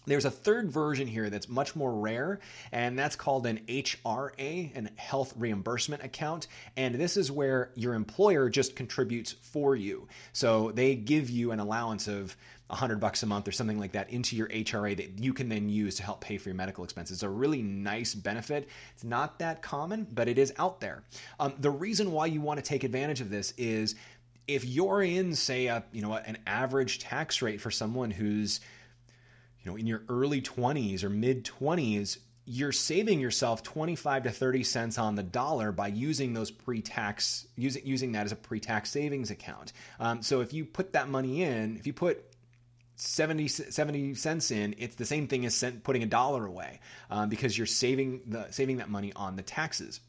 There's 0.08 0.24
a 0.24 0.30
third 0.30 0.70
version 0.70 1.06
here 1.06 1.30
that's 1.30 1.48
much 1.48 1.76
more 1.76 1.92
rare, 1.92 2.40
and 2.72 2.98
that's 2.98 3.16
called 3.16 3.46
an 3.46 3.60
HRA, 3.68 4.76
an 4.76 4.90
health 4.96 5.34
reimbursement 5.36 6.02
account. 6.02 6.48
And 6.76 6.94
this 6.94 7.16
is 7.16 7.30
where 7.30 7.70
your 7.74 7.94
employer 7.94 8.48
just 8.48 8.76
contributes 8.76 9.32
for 9.32 9.76
you. 9.76 10.08
So 10.32 10.72
they 10.72 10.94
give 10.94 11.30
you 11.30 11.52
an 11.52 11.60
allowance 11.60 12.08
of 12.08 12.36
100 12.68 13.00
bucks 13.00 13.22
a 13.22 13.26
month 13.26 13.48
or 13.48 13.52
something 13.52 13.78
like 13.78 13.92
that 13.92 14.10
into 14.10 14.36
your 14.36 14.48
HRA 14.48 14.96
that 14.96 15.18
you 15.18 15.32
can 15.32 15.48
then 15.48 15.68
use 15.68 15.96
to 15.96 16.02
help 16.02 16.20
pay 16.20 16.36
for 16.36 16.50
your 16.50 16.56
medical 16.56 16.84
expenses. 16.84 17.16
It's 17.16 17.22
a 17.22 17.28
really 17.28 17.62
nice 17.62 18.14
benefit. 18.14 18.68
It's 18.94 19.04
not 19.04 19.38
that 19.38 19.62
common, 19.62 20.06
but 20.12 20.28
it 20.28 20.38
is 20.38 20.52
out 20.58 20.80
there. 20.80 21.02
Um, 21.40 21.54
the 21.58 21.70
reason 21.70 22.12
why 22.12 22.26
you 22.26 22.40
want 22.42 22.58
to 22.58 22.64
take 22.64 22.84
advantage 22.84 23.20
of 23.22 23.30
this 23.30 23.54
is 23.56 23.94
if 24.46 24.64
you're 24.64 25.02
in, 25.02 25.34
say, 25.34 25.66
a 25.66 25.84
you 25.92 26.02
know 26.02 26.14
an 26.14 26.38
average 26.46 26.98
tax 26.98 27.42
rate 27.42 27.60
for 27.60 27.70
someone 27.70 28.10
who's 28.10 28.60
know 29.68 29.76
in 29.76 29.86
your 29.86 30.02
early 30.08 30.42
20s 30.42 31.04
or 31.04 31.10
mid 31.10 31.44
20s 31.44 32.18
you're 32.50 32.72
saving 32.72 33.20
yourself 33.20 33.62
25 33.62 34.22
to 34.24 34.30
30 34.30 34.62
cents 34.64 34.98
on 34.98 35.14
the 35.14 35.22
dollar 35.22 35.70
by 35.70 35.88
using 35.88 36.32
those 36.32 36.50
pre-tax 36.50 37.46
using 37.56 37.86
using 37.86 38.12
that 38.12 38.24
as 38.24 38.32
a 38.32 38.36
pre-tax 38.36 38.90
savings 38.90 39.30
account 39.30 39.72
um, 40.00 40.22
so 40.22 40.40
if 40.40 40.52
you 40.52 40.64
put 40.64 40.92
that 40.92 41.08
money 41.08 41.42
in 41.42 41.76
if 41.76 41.86
you 41.86 41.92
put 41.92 42.24
70, 42.98 43.46
70 43.46 44.14
cents 44.16 44.50
in, 44.50 44.74
it's 44.76 44.96
the 44.96 45.04
same 45.04 45.28
thing 45.28 45.46
as 45.46 45.64
putting 45.84 46.02
a 46.02 46.06
dollar 46.06 46.44
away 46.44 46.80
um, 47.10 47.28
because 47.28 47.56
you're 47.56 47.66
saving 47.66 48.22
the 48.26 48.50
saving 48.50 48.78
that 48.78 48.90
money 48.90 49.12
on 49.14 49.36
the 49.36 49.42
taxes. 49.42 50.00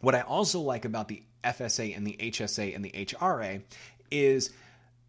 What 0.00 0.16
I 0.16 0.22
also 0.22 0.60
like 0.60 0.84
about 0.84 1.06
the 1.06 1.22
FSA 1.44 1.96
and 1.96 2.04
the 2.04 2.16
HSA 2.20 2.74
and 2.74 2.84
the 2.84 2.90
HRA 2.90 3.62
is 4.10 4.50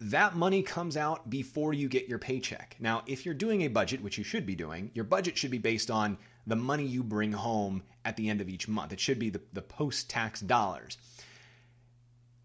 that 0.01 0.35
money 0.35 0.61
comes 0.61 0.97
out 0.97 1.29
before 1.29 1.73
you 1.73 1.87
get 1.87 2.07
your 2.07 2.19
paycheck. 2.19 2.75
Now, 2.79 3.03
if 3.07 3.25
you're 3.25 3.33
doing 3.35 3.61
a 3.61 3.69
budget, 3.69 4.01
which 4.01 4.17
you 4.17 4.23
should 4.23 4.45
be 4.45 4.55
doing, 4.55 4.91
your 4.93 5.05
budget 5.05 5.37
should 5.37 5.51
be 5.51 5.57
based 5.57 5.89
on 5.89 6.17
the 6.45 6.55
money 6.55 6.85
you 6.85 7.03
bring 7.03 7.31
home 7.31 7.83
at 8.03 8.17
the 8.17 8.29
end 8.29 8.41
of 8.41 8.49
each 8.49 8.67
month. 8.67 8.93
It 8.93 8.99
should 8.99 9.19
be 9.19 9.29
the, 9.29 9.41
the 9.53 9.61
post 9.61 10.09
tax 10.09 10.41
dollars. 10.41 10.97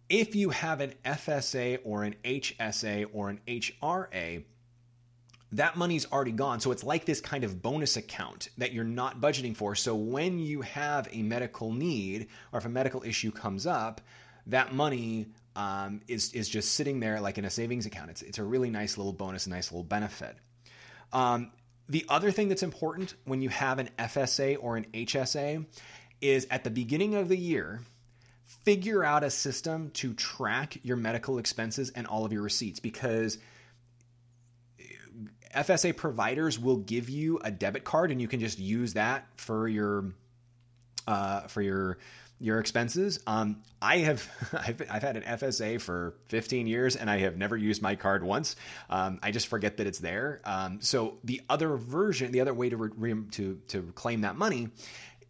If 0.09 0.35
you 0.35 0.51
have 0.51 0.81
an 0.81 0.95
FSA 1.05 1.81
or 1.85 2.05
an 2.05 2.17
HSA 2.25 3.09
or 3.13 3.31
an 3.31 3.41
HRA, 3.47 4.45
that 5.53 5.77
money's 5.77 6.07
already 6.11 6.33
gone. 6.33 6.61
So 6.61 6.71
it's 6.71 6.85
like 6.85 7.05
this 7.05 7.21
kind 7.21 7.43
of 7.43 7.61
bonus 7.61 7.97
account 7.97 8.49
that 8.59 8.73
you're 8.73 8.85
not 8.85 9.21
budgeting 9.21 9.57
for. 9.57 9.75
So 9.75 9.95
when 9.95 10.39
you 10.39 10.63
have 10.63 11.09
a 11.13 11.23
medical 11.23 11.73
need 11.73 12.29
or 12.53 12.59
if 12.59 12.65
a 12.65 12.69
medical 12.69 13.03
issue 13.03 13.33
comes 13.33 13.67
up, 13.67 14.01
that 14.47 14.73
money 14.75 15.27
um, 15.57 16.01
is 16.09 16.33
is 16.33 16.49
just 16.49 16.75
sitting 16.75 17.01
there 17.01 17.21
like 17.21 17.39
in 17.39 17.45
a 17.45 17.51
savings 17.51 17.87
account. 17.87 18.11
It's 18.11 18.23
it's 18.23 18.39
a 18.39 18.45
really 18.45 18.71
nice 18.71 18.97
little 18.97 19.13
bonus, 19.13 19.47
a 19.47 19.51
nice 19.51 19.71
little 19.71 19.85
benefit. 19.85 20.37
Um, 21.13 21.51
the 21.89 22.07
other 22.09 22.31
thing 22.31 22.49
that's 22.49 22.63
important 22.63 23.15
when 23.25 23.43
you 23.43 23.49
have 23.49 23.79
an 23.79 23.91
FSA 23.99 24.59
or 24.61 24.77
an 24.77 24.87
HSA 24.95 25.67
is 26.21 26.47
at 26.51 26.63
the 26.63 26.71
beginning 26.71 27.15
of 27.17 27.29
the 27.29 27.37
year, 27.37 27.81
figure 28.65 29.03
out 29.03 29.25
a 29.25 29.31
system 29.31 29.91
to 29.91 30.15
track 30.15 30.79
your 30.85 30.97
medical 30.97 31.39
expenses 31.39 31.91
and 31.91 32.07
all 32.07 32.25
of 32.25 32.33
your 32.33 32.43
receipts 32.43 32.79
because 32.79 33.39
FSA 35.55 35.97
providers 35.97 36.59
will 36.59 36.77
give 36.77 37.09
you 37.09 37.41
a 37.43 37.51
debit 37.51 37.85
card 37.85 38.13
and 38.13 38.21
you 38.21 38.29
can 38.29 38.41
just 38.41 38.59
use 38.59 38.95
that 38.95 39.27
for 39.37 39.67
your 39.67 40.13
uh, 41.09 41.43
for 41.43 41.61
your 41.61 41.99
your 42.41 42.59
expenses. 42.59 43.21
Um, 43.27 43.63
I 43.81 43.99
have 43.99 44.29
I've, 44.53 44.83
I've, 44.91 45.03
had 45.03 45.17
an 45.17 45.23
FSA 45.23 45.81
for 45.81 46.15
15 46.29 46.67
years 46.67 46.97
and 46.97 47.09
I 47.11 47.19
have 47.19 47.37
never 47.37 47.57
used 47.57 47.83
my 47.83 47.95
card 47.95 48.25
once. 48.25 48.57
Um, 48.89 49.21
I 49.23 49.31
just 49.31 49.47
forget 49.47 49.77
that 49.77 49.87
it's 49.87 49.99
there. 49.99 50.41
Um, 50.45 50.81
so 50.81 51.19
the 51.23 51.43
other 51.49 51.77
version, 51.77 52.33
the 52.33 52.41
other 52.41 52.55
way 52.55 52.71
to 52.71 52.77
re- 52.77 53.25
to 53.33 53.61
to 53.69 53.83
claim 53.95 54.23
that 54.23 54.37
money 54.37 54.71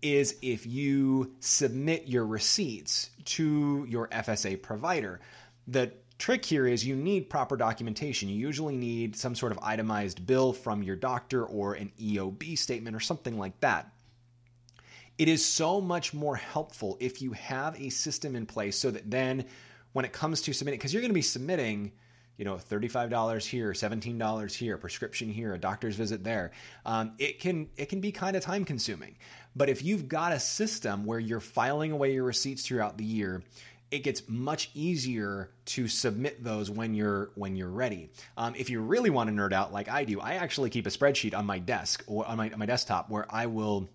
is 0.01 0.37
if 0.41 0.67
you 0.67 1.35
submit 1.41 2.07
your 2.07 2.25
receipts 2.25 3.11
to 3.25 3.85
your 3.89 4.09
FSA 4.09 4.63
provider. 4.63 5.21
The 5.69 5.93
trick 6.19 6.45
here 6.45 6.67
is 6.67 6.87
you 6.87 6.97
need 6.97 7.29
proper 7.29 7.57
documentation. 7.57 8.29
You 8.29 8.37
usually 8.37 8.77
need 8.77 9.17
some 9.17 9.35
sort 9.35 9.53
of 9.53 9.59
itemized 9.63 10.27
bill 10.27 10.53
from 10.53 10.83
your 10.83 10.97
doctor 10.97 11.45
or 11.45 11.75
an 11.75 11.93
EOB 12.01 12.57
statement 12.57 12.97
or 12.97 13.01
something 13.01 13.39
like 13.39 13.59
that. 13.61 13.93
It 15.21 15.29
is 15.29 15.45
so 15.45 15.83
much 15.83 16.15
more 16.15 16.35
helpful 16.35 16.97
if 16.99 17.21
you 17.21 17.33
have 17.33 17.79
a 17.79 17.91
system 17.91 18.35
in 18.35 18.47
place 18.47 18.79
so 18.79 18.91
that 18.91 19.11
then 19.11 19.45
when 19.93 20.07
it 20.07 20.15
comes 20.15 20.41
to 20.41 20.55
submitting, 20.55 20.79
because 20.79 20.95
you're 20.95 21.03
going 21.03 21.11
to 21.11 21.15
be 21.15 21.21
submitting, 21.21 21.93
you 22.39 22.47
know, 22.47 22.55
$35 22.55 23.45
here, 23.45 23.73
$17 23.73 24.55
here, 24.55 24.79
prescription 24.79 25.29
here, 25.29 25.53
a 25.53 25.59
doctor's 25.59 25.95
visit 25.95 26.25
there. 26.25 26.53
Um, 26.87 27.13
it 27.19 27.39
can 27.39 27.69
it 27.77 27.91
can 27.91 28.01
be 28.01 28.13
kind 28.13 28.35
of 28.35 28.43
time 28.43 28.65
consuming. 28.65 29.19
But 29.55 29.69
if 29.69 29.85
you've 29.85 30.09
got 30.09 30.33
a 30.33 30.41
system 30.41 31.05
where 31.05 31.19
you're 31.19 31.41
filing 31.41 31.93
away 31.93 32.15
your 32.15 32.25
receipts 32.25 32.67
throughout 32.67 32.97
the 32.97 33.05
year, 33.05 33.43
it 33.91 33.99
gets 33.99 34.27
much 34.27 34.71
easier 34.73 35.51
to 35.67 35.87
submit 35.87 36.43
those 36.43 36.71
when 36.71 36.95
you're 36.95 37.31
when 37.35 37.57
you're 37.57 37.69
ready. 37.69 38.09
Um, 38.39 38.55
if 38.57 38.71
you 38.71 38.81
really 38.81 39.11
want 39.11 39.29
to 39.29 39.37
nerd 39.37 39.53
out 39.53 39.71
like 39.71 39.91
I 39.91 40.05
do, 40.05 40.19
I 40.19 40.37
actually 40.37 40.71
keep 40.71 40.87
a 40.87 40.91
spreadsheet 40.91 41.37
on 41.37 41.45
my 41.45 41.59
desk 41.59 42.05
or 42.07 42.27
on 42.27 42.39
my, 42.39 42.51
on 42.51 42.59
my 42.59 42.65
desktop 42.65 43.11
where 43.11 43.27
I 43.29 43.45
will 43.45 43.91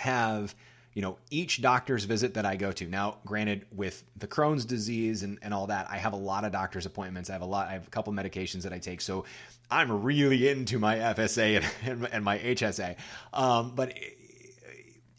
have 0.00 0.54
you 0.94 1.02
know 1.02 1.18
each 1.30 1.62
doctor's 1.62 2.04
visit 2.04 2.34
that 2.34 2.44
I 2.44 2.56
go 2.56 2.72
to. 2.72 2.86
Now, 2.86 3.18
granted, 3.24 3.66
with 3.70 4.02
the 4.16 4.26
Crohn's 4.26 4.64
disease 4.64 5.22
and, 5.22 5.38
and 5.42 5.54
all 5.54 5.68
that, 5.68 5.86
I 5.90 5.98
have 5.98 6.14
a 6.14 6.16
lot 6.16 6.44
of 6.44 6.52
doctor's 6.52 6.86
appointments. 6.86 7.30
I 7.30 7.34
have 7.34 7.42
a 7.42 7.46
lot. 7.46 7.68
I 7.68 7.72
have 7.72 7.86
a 7.86 7.90
couple 7.90 8.12
medications 8.12 8.62
that 8.62 8.72
I 8.72 8.78
take, 8.78 9.00
so 9.00 9.24
I'm 9.70 10.02
really 10.02 10.48
into 10.48 10.78
my 10.78 10.96
FSA 10.96 11.64
and, 11.84 12.08
and, 12.10 12.24
my 12.24 12.38
HSA. 12.38 12.96
Um, 13.32 13.72
but 13.76 13.96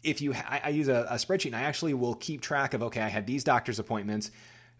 if 0.02 0.20
you, 0.20 0.34
I, 0.34 0.60
I 0.64 0.68
use 0.70 0.88
a, 0.88 1.06
a 1.08 1.14
spreadsheet 1.14 1.46
and 1.46 1.56
I 1.56 1.62
actually 1.62 1.94
will 1.94 2.14
keep 2.14 2.42
track 2.42 2.74
of, 2.74 2.82
okay, 2.82 3.00
I 3.00 3.08
had 3.08 3.26
these 3.26 3.44
doctor's 3.44 3.78
appointments. 3.78 4.30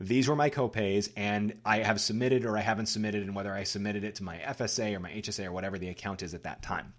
These 0.00 0.28
were 0.28 0.36
my 0.36 0.50
copays, 0.50 1.12
and 1.16 1.54
I 1.64 1.78
have 1.78 2.00
submitted 2.00 2.44
or 2.44 2.58
I 2.58 2.60
haven't 2.60 2.86
submitted, 2.86 3.22
and 3.22 3.36
whether 3.36 3.52
I 3.52 3.62
submitted 3.62 4.02
it 4.02 4.16
to 4.16 4.24
my 4.24 4.38
FSA 4.38 4.96
or 4.96 5.00
my 5.00 5.10
HSA 5.12 5.46
or 5.46 5.52
whatever 5.52 5.78
the 5.78 5.88
account 5.90 6.22
is 6.22 6.34
at 6.34 6.42
that 6.42 6.60
time. 6.60 6.92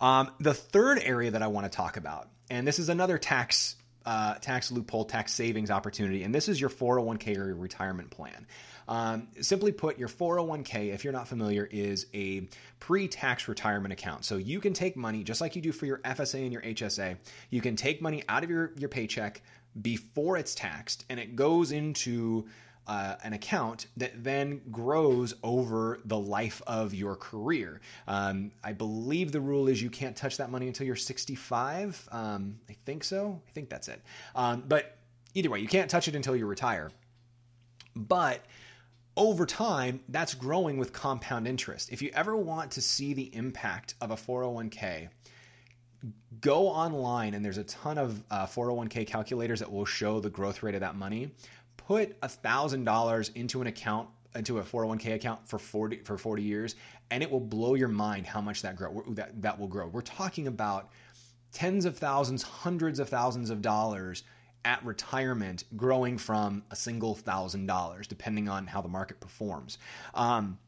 Um, 0.00 0.30
the 0.40 0.54
third 0.54 0.98
area 1.02 1.30
that 1.30 1.42
I 1.42 1.46
want 1.48 1.70
to 1.70 1.74
talk 1.74 1.96
about, 1.96 2.28
and 2.50 2.66
this 2.66 2.78
is 2.78 2.88
another 2.88 3.18
tax 3.18 3.76
uh, 4.04 4.34
tax 4.34 4.70
loophole, 4.70 5.04
tax 5.04 5.32
savings 5.32 5.70
opportunity, 5.70 6.22
and 6.22 6.32
this 6.32 6.48
is 6.48 6.60
your 6.60 6.70
401k 6.70 7.36
or 7.38 7.46
your 7.48 7.56
retirement 7.56 8.10
plan. 8.10 8.46
Um, 8.88 9.26
simply 9.40 9.72
put, 9.72 9.98
your 9.98 10.08
401k, 10.08 10.94
if 10.94 11.02
you're 11.02 11.12
not 11.12 11.26
familiar, 11.26 11.68
is 11.68 12.06
a 12.14 12.48
pre 12.78 13.08
tax 13.08 13.48
retirement 13.48 13.92
account. 13.92 14.24
So 14.24 14.36
you 14.36 14.60
can 14.60 14.74
take 14.74 14.96
money, 14.96 15.24
just 15.24 15.40
like 15.40 15.56
you 15.56 15.62
do 15.62 15.72
for 15.72 15.86
your 15.86 15.98
FSA 15.98 16.42
and 16.42 16.52
your 16.52 16.62
HSA, 16.62 17.16
you 17.50 17.60
can 17.60 17.74
take 17.74 18.00
money 18.00 18.22
out 18.28 18.44
of 18.44 18.50
your, 18.50 18.72
your 18.78 18.88
paycheck 18.88 19.42
before 19.80 20.36
it's 20.36 20.54
taxed, 20.54 21.04
and 21.10 21.18
it 21.18 21.34
goes 21.34 21.72
into 21.72 22.46
uh, 22.86 23.16
an 23.22 23.32
account 23.32 23.86
that 23.96 24.22
then 24.22 24.60
grows 24.70 25.34
over 25.42 26.00
the 26.04 26.18
life 26.18 26.62
of 26.66 26.94
your 26.94 27.16
career. 27.16 27.80
Um, 28.06 28.52
I 28.62 28.72
believe 28.72 29.32
the 29.32 29.40
rule 29.40 29.68
is 29.68 29.82
you 29.82 29.90
can't 29.90 30.16
touch 30.16 30.36
that 30.36 30.50
money 30.50 30.66
until 30.66 30.86
you're 30.86 30.96
65. 30.96 32.08
Um, 32.12 32.58
I 32.68 32.76
think 32.84 33.04
so. 33.04 33.40
I 33.46 33.50
think 33.52 33.68
that's 33.68 33.88
it. 33.88 34.02
Um, 34.34 34.64
but 34.66 34.96
either 35.34 35.50
way, 35.50 35.60
you 35.60 35.68
can't 35.68 35.90
touch 35.90 36.08
it 36.08 36.14
until 36.14 36.36
you 36.36 36.46
retire. 36.46 36.90
But 37.94 38.44
over 39.16 39.46
time, 39.46 40.00
that's 40.08 40.34
growing 40.34 40.78
with 40.78 40.92
compound 40.92 41.48
interest. 41.48 41.90
If 41.90 42.02
you 42.02 42.10
ever 42.14 42.36
want 42.36 42.72
to 42.72 42.82
see 42.82 43.14
the 43.14 43.34
impact 43.34 43.94
of 44.00 44.10
a 44.10 44.16
401k, 44.16 45.08
go 46.40 46.68
online 46.68 47.34
and 47.34 47.44
there's 47.44 47.58
a 47.58 47.64
ton 47.64 47.98
of 47.98 48.22
uh, 48.30 48.46
401k 48.46 49.06
calculators 49.06 49.60
that 49.60 49.72
will 49.72 49.84
show 49.84 50.20
the 50.20 50.30
growth 50.30 50.62
rate 50.62 50.74
of 50.74 50.80
that 50.80 50.94
money. 50.94 51.30
Put 51.76 52.20
$1,000 52.20 53.36
into 53.36 53.60
an 53.60 53.66
account 53.66 54.08
into 54.34 54.58
a 54.58 54.62
401k 54.62 55.14
account 55.14 55.48
for 55.48 55.58
40 55.58 56.00
for 56.00 56.18
40 56.18 56.42
years 56.42 56.76
and 57.10 57.22
it 57.22 57.30
will 57.30 57.40
blow 57.40 57.74
your 57.74 57.88
mind 57.88 58.26
how 58.26 58.40
much 58.40 58.62
that 58.62 58.76
grow 58.76 59.02
that 59.08 59.40
that 59.42 59.58
will 59.58 59.68
grow. 59.68 59.86
We're 59.86 60.02
talking 60.02 60.46
about 60.46 60.90
tens 61.52 61.84
of 61.84 61.96
thousands, 61.96 62.42
hundreds 62.42 62.98
of 62.98 63.08
thousands 63.08 63.50
of 63.50 63.62
dollars 63.62 64.24
at 64.64 64.84
retirement 64.84 65.64
growing 65.76 66.18
from 66.18 66.64
a 66.70 66.76
single 66.76 67.14
thousand 67.14 67.66
dollars, 67.66 68.06
depending 68.06 68.48
on 68.48 68.66
how 68.66 68.80
the 68.80 68.88
market 68.88 69.20
performs. 69.20 69.78
Um, 70.14 70.58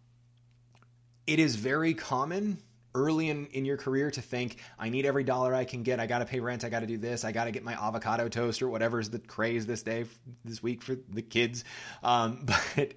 it 1.27 1.39
is 1.39 1.57
very 1.57 1.95
common 1.95 2.59
early 2.99 3.29
in, 3.29 3.47
in 3.47 3.65
your 3.65 3.77
career 3.77 4.11
to 4.11 4.21
think, 4.21 4.59
I 4.79 4.89
need 4.89 5.07
every 5.07 5.25
dollar 5.25 5.55
I 5.55 5.65
can 5.65 5.83
get. 5.83 6.01
I 6.01 6.07
got 6.07 6.19
to 6.19 6.25
pay 6.25 6.41
rent. 6.41 6.65
I 6.65 6.69
got 6.69 6.81
to 6.81 6.87
do 6.87 6.99
this. 6.99 7.25
I 7.25 7.33
got 7.33 7.45
to 7.45 7.53
get 7.53 7.63
my 7.63 7.75
avocado 7.75 8.29
toast 8.29 8.61
or 8.61 8.69
whatever's 8.69 9.09
the 9.11 9.19
craze 9.19 9.67
this 9.67 9.83
day, 9.83 10.07
this 10.45 10.63
week 10.63 10.83
for 10.83 10.97
the 11.09 11.23
kids. 11.23 11.65
Um, 12.03 12.47
but 12.77 12.95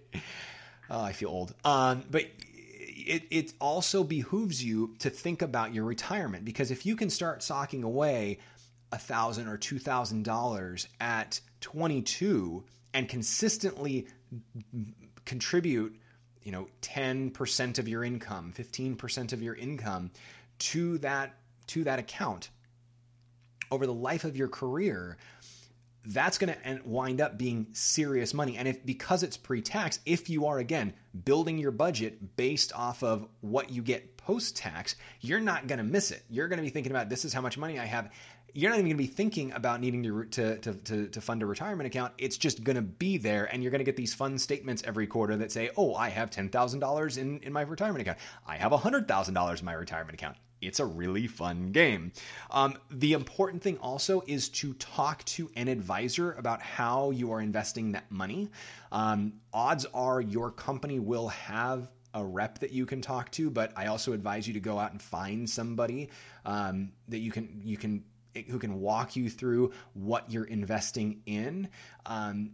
oh, 0.90 1.02
I 1.02 1.14
feel 1.14 1.30
old. 1.30 1.54
Um, 1.64 2.04
but 2.10 2.24
it, 2.80 3.24
it 3.30 3.54
also 3.60 4.04
behooves 4.04 4.64
you 4.64 4.96
to 5.00 5.10
think 5.10 5.42
about 5.42 5.74
your 5.74 5.86
retirement 5.86 6.46
because 6.46 6.72
if 6.72 6.86
you 6.86 6.96
can 6.96 7.10
start 7.10 7.44
socking 7.44 7.84
away 7.84 8.40
a 8.92 8.98
thousand 8.98 9.48
or 9.48 9.58
two 9.58 9.80
thousand 9.80 10.24
dollars 10.24 10.88
at 11.00 11.40
22 11.62 12.64
and 12.94 13.08
consistently 13.08 14.08
contribute 15.26 16.01
you 16.44 16.52
know 16.52 16.68
10% 16.82 17.80
of 17.80 17.88
your 17.88 18.04
income 18.04 18.54
15% 18.58 19.34
of 19.34 19.42
your 19.42 19.56
income 19.56 20.12
to 20.60 20.98
that 21.00 21.36
to 21.68 21.84
that 21.84 22.00
account 22.00 22.50
over 23.72 23.86
the 23.86 23.94
life 23.94 24.24
of 24.24 24.36
your 24.36 24.48
career 24.48 25.18
that's 26.06 26.38
going 26.38 26.54
to 26.54 26.80
wind 26.84 27.22
up 27.22 27.38
being 27.38 27.68
serious 27.74 28.34
money. 28.34 28.58
And 28.58 28.68
if 28.68 28.84
because 28.86 29.24
it's 29.24 29.38
pre-tax, 29.38 30.00
if 30.06 30.30
you 30.30 30.48
are 30.48 30.58
again 30.58 30.94
building 31.26 31.58
your 31.58 31.72
budget 31.72 32.36
based 32.36 32.74
off 32.74 33.04
of 33.04 33.28
what 33.42 33.70
you 33.70 33.82
get 33.82 34.18
post-tax, 34.18 34.96
you're 35.20 35.40
not 35.40 35.68
going 35.68 35.78
to 35.78 35.84
miss 35.84 36.12
it. 36.12 36.24
You're 36.30 36.48
going 36.48 36.58
to 36.58 36.64
be 36.64 36.70
thinking 36.70 36.92
about 36.92 37.10
this 37.10 37.26
is 37.26 37.34
how 37.34 37.42
much 37.42 37.58
money 37.58 37.80
I 37.80 37.86
have. 37.86 38.10
You're 38.54 38.70
not 38.70 38.78
even 38.80 38.88
going 38.88 38.98
to 38.98 39.04
be 39.04 39.08
thinking 39.08 39.52
about 39.54 39.80
needing 39.80 40.04
to, 40.04 40.58
to, 40.58 40.74
to, 40.74 41.08
to 41.08 41.22
fund 41.22 41.42
a 41.44 41.46
retirement 41.46 41.88
account. 41.88 42.14
It's 42.18 42.38
just 42.38 42.64
going 42.64 42.76
to 42.76 42.82
be 42.82 43.18
there, 43.18 43.46
and 43.46 43.64
you're 43.64 43.72
going 43.72 43.80
to 43.80 43.86
get 43.86 43.96
these 43.96 44.14
fun 44.14 44.38
statements 44.38 44.84
every 44.86 45.08
quarter 45.08 45.38
that 45.38 45.52
say, 45.52 45.70
"Oh, 45.78 45.96
I 45.96 46.10
have 46.10 46.30
ten 46.30 46.50
thousand 46.50 46.80
dollars 46.80 47.18
in 47.18 47.40
in 47.40 47.54
my 47.54 47.62
retirement 47.62 48.02
account. 48.02 48.18
I 48.46 48.58
have 48.58 48.72
hundred 48.72 49.08
thousand 49.08 49.34
dollars 49.34 49.60
in 49.60 49.66
my 49.66 49.74
retirement 49.74 50.14
account." 50.14 50.38
it's 50.62 50.80
a 50.80 50.86
really 50.86 51.28
fun 51.28 51.72
game. 51.72 52.12
Um, 52.52 52.78
the 52.90 53.14
important 53.14 53.64
thing 53.64 53.78
also 53.80 54.22
is 54.28 54.50
to 54.50 54.74
talk 54.76 55.26
to 55.26 55.50
an 55.56 55.68
advisor 55.68 56.34
about 56.34 56.62
how 56.62 57.12
you 57.12 57.32
are 57.32 57.42
investing 57.42 57.94
that 57.94 58.12
money. 58.12 58.50
Um, 58.92 59.34
odds 59.52 59.86
are 59.94 60.22
your 60.22 60.52
company 60.52 61.00
will 61.00 61.30
have 61.30 61.90
a 62.14 62.24
rep 62.24 62.60
that 62.60 62.72
you 62.72 62.86
can 62.86 63.02
talk 63.02 63.32
to, 63.32 63.50
but 63.50 63.72
I 63.76 63.88
also 63.88 64.14
advise 64.14 64.48
you 64.48 64.54
to 64.54 64.60
go 64.60 64.78
out 64.78 64.92
and 64.92 65.02
find 65.02 65.50
somebody 65.50 66.10
um, 66.46 66.92
that 67.08 67.20
you 67.20 67.32
can 67.32 67.62
you 67.64 67.78
can 67.78 68.04
who 68.50 68.60
can 68.60 68.80
walk 68.80 69.16
you 69.16 69.30
through 69.30 69.72
what 69.94 70.32
you're 70.32 70.46
investing 70.46 71.22
in. 71.26 71.70
Um, 72.06 72.52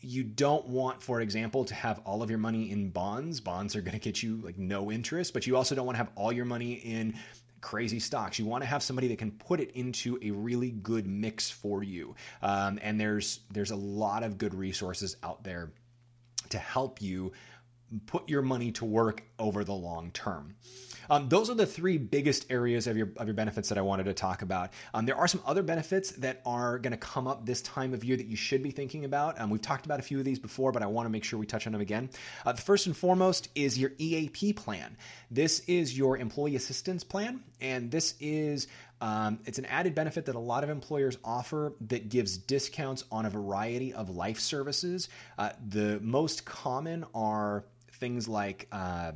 you 0.00 0.24
don't 0.24 0.66
want, 0.66 1.02
for 1.02 1.20
example, 1.20 1.64
to 1.66 1.74
have 1.74 2.00
all 2.04 2.22
of 2.22 2.30
your 2.30 2.38
money 2.38 2.70
in 2.70 2.90
bonds. 2.90 3.40
Bonds 3.40 3.76
are 3.76 3.80
going 3.80 3.92
to 3.92 4.00
get 4.00 4.22
you 4.22 4.40
like 4.42 4.58
no 4.58 4.90
interest, 4.90 5.32
but 5.32 5.46
you 5.46 5.56
also 5.56 5.74
don't 5.74 5.86
want 5.86 5.94
to 5.94 6.04
have 6.04 6.10
all 6.16 6.32
your 6.32 6.44
money 6.44 6.72
in 6.72 7.14
crazy 7.60 8.00
stocks. 8.00 8.38
You 8.38 8.44
want 8.44 8.64
to 8.64 8.68
have 8.68 8.82
somebody 8.82 9.08
that 9.08 9.18
can 9.18 9.30
put 9.30 9.60
it 9.60 9.70
into 9.70 10.18
a 10.20 10.32
really 10.32 10.70
good 10.70 11.06
mix 11.06 11.50
for 11.50 11.84
you. 11.84 12.16
Um, 12.42 12.78
and 12.82 13.00
there's 13.00 13.40
there's 13.52 13.70
a 13.70 13.76
lot 13.76 14.24
of 14.24 14.36
good 14.36 14.54
resources 14.54 15.16
out 15.22 15.44
there 15.44 15.72
to 16.50 16.58
help 16.58 17.00
you 17.00 17.32
put 18.06 18.28
your 18.28 18.42
money 18.42 18.72
to 18.72 18.84
work 18.84 19.22
over 19.38 19.64
the 19.64 19.74
long 19.74 20.10
term. 20.12 20.54
Um, 21.10 21.28
those 21.28 21.50
are 21.50 21.54
the 21.54 21.66
three 21.66 21.98
biggest 21.98 22.50
areas 22.50 22.86
of 22.86 22.96
your 22.96 23.10
of 23.16 23.26
your 23.26 23.34
benefits 23.34 23.68
that 23.68 23.78
I 23.78 23.82
wanted 23.82 24.04
to 24.04 24.14
talk 24.14 24.42
about. 24.42 24.70
Um, 24.94 25.06
there 25.06 25.16
are 25.16 25.28
some 25.28 25.42
other 25.44 25.62
benefits 25.62 26.12
that 26.12 26.40
are 26.46 26.78
going 26.78 26.92
to 26.92 26.96
come 26.96 27.26
up 27.26 27.44
this 27.44 27.60
time 27.62 27.92
of 27.92 28.04
year 28.04 28.16
that 28.16 28.26
you 28.26 28.36
should 28.36 28.62
be 28.62 28.70
thinking 28.70 29.04
about. 29.04 29.40
Um, 29.40 29.50
we've 29.50 29.60
talked 29.60 29.84
about 29.84 29.98
a 29.98 30.02
few 30.02 30.18
of 30.18 30.24
these 30.24 30.38
before, 30.38 30.72
but 30.72 30.82
I 30.82 30.86
want 30.86 31.06
to 31.06 31.10
make 31.10 31.24
sure 31.24 31.38
we 31.38 31.46
touch 31.46 31.66
on 31.66 31.72
them 31.72 31.82
again. 31.82 32.10
Uh, 32.46 32.52
the 32.52 32.62
first 32.62 32.86
and 32.86 32.96
foremost 32.96 33.48
is 33.54 33.78
your 33.78 33.92
EAP 33.98 34.54
plan. 34.54 34.96
This 35.30 35.60
is 35.60 35.96
your 35.96 36.16
employee 36.16 36.56
assistance 36.56 37.04
plan, 37.04 37.42
and 37.60 37.90
this 37.90 38.14
is 38.20 38.68
um, 39.00 39.40
it's 39.46 39.58
an 39.58 39.64
added 39.64 39.96
benefit 39.96 40.26
that 40.26 40.36
a 40.36 40.40
lot 40.40 40.62
of 40.62 40.70
employers 40.70 41.18
offer 41.24 41.74
that 41.88 42.08
gives 42.08 42.38
discounts 42.38 43.04
on 43.10 43.26
a 43.26 43.30
variety 43.30 43.92
of 43.92 44.10
life 44.10 44.38
services. 44.38 45.08
Uh, 45.36 45.50
the 45.68 45.98
most 46.00 46.44
common 46.44 47.04
are 47.12 47.64
things 48.02 48.26
like 48.26 48.66
uh, 48.72 49.12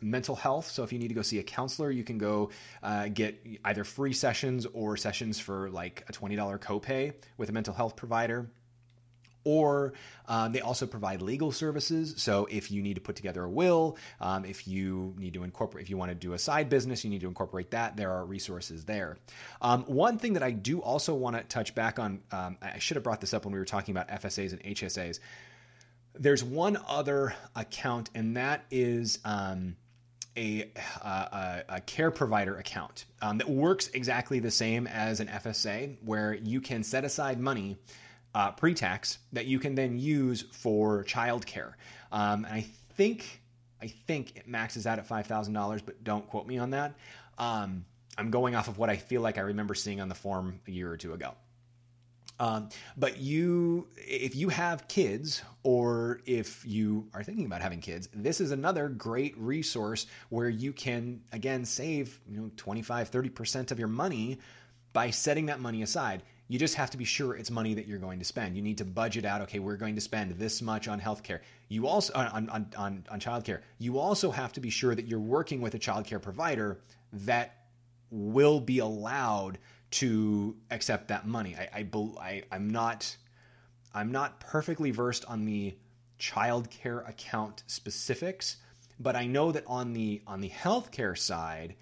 mental 0.00 0.34
health. 0.34 0.70
So 0.70 0.82
if 0.82 0.94
you 0.94 0.98
need 0.98 1.08
to 1.08 1.14
go 1.14 1.20
see 1.20 1.40
a 1.40 1.42
counselor, 1.42 1.90
you 1.90 2.04
can 2.04 2.16
go 2.16 2.50
uh, 2.82 3.08
get 3.08 3.46
either 3.66 3.84
free 3.84 4.14
sessions 4.14 4.66
or 4.72 4.96
sessions 4.96 5.38
for 5.38 5.68
like 5.68 6.06
a 6.08 6.12
$20 6.12 6.58
copay 6.58 7.12
with 7.36 7.50
a 7.50 7.52
mental 7.52 7.74
health 7.74 7.96
provider. 7.96 8.48
Or 9.46 9.92
um, 10.26 10.52
they 10.52 10.62
also 10.62 10.86
provide 10.86 11.20
legal 11.20 11.52
services. 11.52 12.14
So 12.16 12.48
if 12.50 12.70
you 12.70 12.80
need 12.80 12.94
to 12.94 13.02
put 13.02 13.14
together 13.14 13.44
a 13.44 13.50
will, 13.50 13.98
um, 14.22 14.46
if 14.46 14.66
you 14.66 15.14
need 15.18 15.34
to 15.34 15.44
incorporate, 15.44 15.82
if 15.84 15.90
you 15.90 15.98
want 15.98 16.10
to 16.10 16.14
do 16.14 16.32
a 16.32 16.38
side 16.38 16.70
business, 16.70 17.04
you 17.04 17.10
need 17.10 17.20
to 17.20 17.28
incorporate 17.28 17.72
that. 17.72 17.94
There 17.94 18.10
are 18.10 18.24
resources 18.24 18.86
there. 18.86 19.18
Um, 19.60 19.82
one 19.82 20.16
thing 20.16 20.32
that 20.32 20.42
I 20.42 20.52
do 20.52 20.80
also 20.80 21.14
want 21.14 21.36
to 21.36 21.42
touch 21.42 21.74
back 21.74 21.98
on, 21.98 22.22
um, 22.32 22.56
I 22.62 22.78
should 22.78 22.96
have 22.96 23.04
brought 23.04 23.20
this 23.20 23.34
up 23.34 23.44
when 23.44 23.52
we 23.52 23.58
were 23.58 23.66
talking 23.66 23.94
about 23.94 24.08
FSAs 24.08 24.52
and 24.52 24.62
HSAs. 24.64 25.18
There's 26.16 26.44
one 26.44 26.78
other 26.86 27.34
account, 27.56 28.10
and 28.14 28.36
that 28.36 28.64
is 28.70 29.18
um, 29.24 29.76
a, 30.36 30.70
uh, 31.02 31.60
a, 31.68 31.80
care 31.80 32.10
provider 32.10 32.56
account 32.56 33.04
um, 33.20 33.38
that 33.38 33.48
works 33.48 33.88
exactly 33.94 34.38
the 34.38 34.50
same 34.50 34.86
as 34.86 35.20
an 35.20 35.28
FSA, 35.28 35.96
where 36.04 36.34
you 36.34 36.60
can 36.60 36.82
set 36.82 37.04
aside 37.04 37.40
money 37.40 37.76
uh, 38.34 38.50
pre 38.52 38.74
tax 38.74 39.18
that 39.32 39.46
you 39.46 39.58
can 39.58 39.74
then 39.74 39.98
use 39.98 40.42
for 40.52 41.04
childcare. 41.04 41.74
Um, 42.12 42.44
and 42.44 42.54
I 42.54 42.66
think 42.96 43.40
I 43.80 43.88
think 44.06 44.36
it 44.36 44.48
maxes 44.48 44.86
out 44.86 44.98
at 44.98 45.06
five 45.06 45.26
thousand 45.26 45.54
dollars, 45.54 45.82
but 45.82 46.02
don't 46.02 46.26
quote 46.28 46.46
me 46.46 46.58
on 46.58 46.70
that. 46.70 46.94
Um, 47.38 47.84
I'm 48.16 48.30
going 48.30 48.54
off 48.54 48.68
of 48.68 48.78
what 48.78 48.90
I 48.90 48.96
feel 48.96 49.20
like 49.20 49.38
I 49.38 49.42
remember 49.42 49.74
seeing 49.74 50.00
on 50.00 50.08
the 50.08 50.14
form 50.14 50.60
a 50.66 50.70
year 50.70 50.90
or 50.90 50.96
two 50.96 51.12
ago. 51.12 51.34
Um, 52.40 52.68
but 52.96 53.18
you, 53.18 53.86
if 53.96 54.34
you 54.34 54.48
have 54.48 54.88
kids, 54.88 55.42
or 55.62 56.20
if 56.26 56.64
you 56.66 57.08
are 57.14 57.22
thinking 57.22 57.46
about 57.46 57.62
having 57.62 57.80
kids, 57.80 58.08
this 58.12 58.40
is 58.40 58.50
another 58.50 58.88
great 58.88 59.38
resource 59.38 60.06
where 60.30 60.48
you 60.48 60.72
can 60.72 61.20
again 61.32 61.64
save 61.64 62.20
you 62.28 62.40
know 62.40 62.50
25, 62.56 63.08
30 63.08 63.28
percent 63.28 63.70
of 63.70 63.78
your 63.78 63.88
money 63.88 64.38
by 64.92 65.10
setting 65.10 65.46
that 65.46 65.60
money 65.60 65.82
aside. 65.82 66.22
You 66.48 66.58
just 66.58 66.74
have 66.74 66.90
to 66.90 66.98
be 66.98 67.04
sure 67.04 67.34
it's 67.34 67.50
money 67.50 67.72
that 67.74 67.86
you're 67.86 67.98
going 67.98 68.18
to 68.18 68.24
spend. 68.24 68.56
You 68.56 68.62
need 68.62 68.78
to 68.78 68.84
budget 68.84 69.24
out. 69.24 69.40
Okay, 69.42 69.60
we're 69.60 69.76
going 69.76 69.94
to 69.94 70.00
spend 70.00 70.32
this 70.32 70.60
much 70.60 70.88
on 70.88 71.00
healthcare. 71.00 71.40
You 71.68 71.86
also 71.86 72.12
on 72.14 72.50
on 72.50 72.66
on, 72.76 73.04
on 73.10 73.20
childcare. 73.20 73.60
You 73.78 73.98
also 73.98 74.30
have 74.32 74.52
to 74.54 74.60
be 74.60 74.70
sure 74.70 74.94
that 74.94 75.06
you're 75.06 75.20
working 75.20 75.60
with 75.60 75.74
a 75.74 75.78
childcare 75.78 76.20
provider 76.20 76.80
that 77.12 77.64
will 78.10 78.60
be 78.60 78.78
allowed 78.80 79.58
to 79.94 80.56
accept 80.72 81.06
that 81.08 81.24
money. 81.24 81.54
I, 81.56 81.80
I, 81.80 81.88
I 82.20 82.42
I'm 82.50 82.68
not 82.68 83.16
I'm 83.94 84.10
not 84.10 84.40
perfectly 84.40 84.90
versed 84.90 85.24
on 85.26 85.44
the 85.44 85.76
child 86.18 86.68
care 86.68 87.00
account 87.00 87.62
specifics, 87.68 88.56
but 88.98 89.14
I 89.14 89.26
know 89.26 89.52
that 89.52 89.64
on 89.68 89.92
the 89.92 90.20
on 90.26 90.40
the 90.40 90.50
healthcare 90.50 91.16
side, 91.16 91.76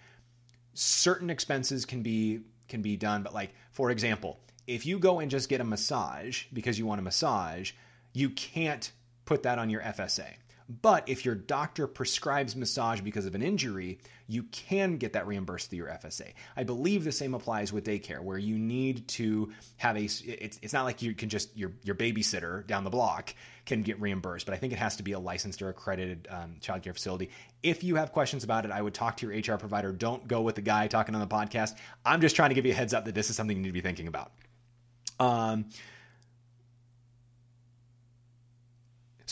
certain 0.74 1.30
expenses 1.30 1.86
can 1.86 2.02
be 2.02 2.40
can 2.68 2.82
be 2.82 2.96
done. 2.96 3.22
But 3.22 3.32
like 3.32 3.54
for 3.70 3.90
example, 3.90 4.40
if 4.66 4.84
you 4.84 4.98
go 4.98 5.20
and 5.20 5.30
just 5.30 5.48
get 5.48 5.62
a 5.62 5.64
massage 5.64 6.44
because 6.52 6.78
you 6.78 6.84
want 6.84 7.00
a 7.00 7.04
massage, 7.04 7.72
you 8.12 8.28
can't 8.28 8.92
put 9.24 9.42
that 9.44 9.58
on 9.58 9.70
your 9.70 9.80
FSA. 9.80 10.34
But 10.80 11.08
if 11.08 11.24
your 11.24 11.34
doctor 11.34 11.86
prescribes 11.86 12.56
massage 12.56 13.00
because 13.00 13.26
of 13.26 13.34
an 13.34 13.42
injury, 13.42 13.98
you 14.26 14.44
can 14.44 14.96
get 14.96 15.12
that 15.12 15.26
reimbursed 15.26 15.68
through 15.68 15.78
your 15.78 15.88
FSA. 15.88 16.32
I 16.56 16.64
believe 16.64 17.04
the 17.04 17.12
same 17.12 17.34
applies 17.34 17.72
with 17.72 17.84
daycare, 17.84 18.20
where 18.20 18.38
you 18.38 18.58
need 18.58 19.08
to 19.08 19.52
have 19.76 19.96
a. 19.96 20.04
It's, 20.04 20.58
it's 20.62 20.72
not 20.72 20.84
like 20.84 21.02
you 21.02 21.14
can 21.14 21.28
just 21.28 21.54
your 21.56 21.72
your 21.82 21.94
babysitter 21.94 22.66
down 22.66 22.84
the 22.84 22.90
block 22.90 23.34
can 23.66 23.82
get 23.82 24.00
reimbursed, 24.00 24.46
but 24.46 24.54
I 24.54 24.58
think 24.58 24.72
it 24.72 24.78
has 24.78 24.96
to 24.96 25.02
be 25.02 25.12
a 25.12 25.18
licensed 25.18 25.60
or 25.62 25.68
accredited 25.68 26.28
um, 26.30 26.56
childcare 26.60 26.94
facility. 26.94 27.30
If 27.62 27.84
you 27.84 27.96
have 27.96 28.12
questions 28.12 28.42
about 28.42 28.64
it, 28.64 28.70
I 28.70 28.80
would 28.80 28.94
talk 28.94 29.18
to 29.18 29.28
your 29.28 29.38
HR 29.38 29.58
provider. 29.58 29.92
Don't 29.92 30.26
go 30.26 30.40
with 30.40 30.54
the 30.54 30.62
guy 30.62 30.86
talking 30.86 31.14
on 31.14 31.20
the 31.20 31.26
podcast. 31.26 31.74
I'm 32.04 32.20
just 32.20 32.34
trying 32.34 32.50
to 32.50 32.54
give 32.54 32.66
you 32.66 32.72
a 32.72 32.74
heads 32.74 32.94
up 32.94 33.04
that 33.04 33.14
this 33.14 33.30
is 33.30 33.36
something 33.36 33.56
you 33.56 33.62
need 33.62 33.68
to 33.68 33.72
be 33.72 33.80
thinking 33.80 34.08
about. 34.08 34.32
Um, 35.20 35.66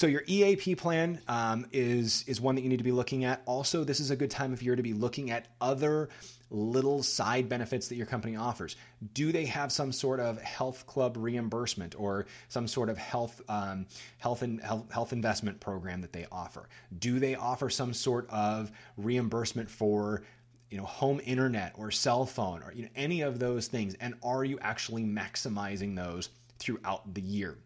So 0.00 0.06
your 0.06 0.22
EAP 0.26 0.76
plan 0.76 1.20
um, 1.28 1.66
is 1.72 2.24
is 2.26 2.40
one 2.40 2.54
that 2.54 2.62
you 2.62 2.70
need 2.70 2.78
to 2.78 2.84
be 2.84 2.90
looking 2.90 3.24
at. 3.26 3.42
Also, 3.44 3.84
this 3.84 4.00
is 4.00 4.10
a 4.10 4.16
good 4.16 4.30
time 4.30 4.50
of 4.50 4.62
year 4.62 4.74
to 4.74 4.82
be 4.82 4.94
looking 4.94 5.30
at 5.30 5.48
other 5.60 6.08
little 6.48 7.02
side 7.02 7.50
benefits 7.50 7.88
that 7.88 7.96
your 7.96 8.06
company 8.06 8.34
offers. 8.34 8.76
Do 9.12 9.30
they 9.30 9.44
have 9.44 9.70
some 9.70 9.92
sort 9.92 10.18
of 10.18 10.40
health 10.40 10.86
club 10.86 11.18
reimbursement 11.18 12.00
or 12.00 12.24
some 12.48 12.66
sort 12.66 12.88
of 12.88 12.96
health 12.96 13.42
um, 13.50 13.84
health 14.16 14.40
and 14.40 14.62
health, 14.62 14.90
health 14.90 15.12
investment 15.12 15.60
program 15.60 16.00
that 16.00 16.14
they 16.14 16.26
offer? 16.32 16.70
Do 16.98 17.18
they 17.18 17.34
offer 17.34 17.68
some 17.68 17.92
sort 17.92 18.26
of 18.30 18.72
reimbursement 18.96 19.68
for 19.68 20.22
you 20.70 20.78
know 20.78 20.86
home 20.86 21.20
internet 21.26 21.74
or 21.76 21.90
cell 21.90 22.24
phone 22.24 22.62
or 22.62 22.72
you 22.72 22.84
know 22.84 22.90
any 22.96 23.20
of 23.20 23.38
those 23.38 23.68
things? 23.68 23.92
And 24.00 24.14
are 24.22 24.44
you 24.44 24.58
actually 24.62 25.04
maximizing 25.04 25.94
those 25.94 26.30
throughout 26.58 27.12
the 27.12 27.20
year? 27.20 27.58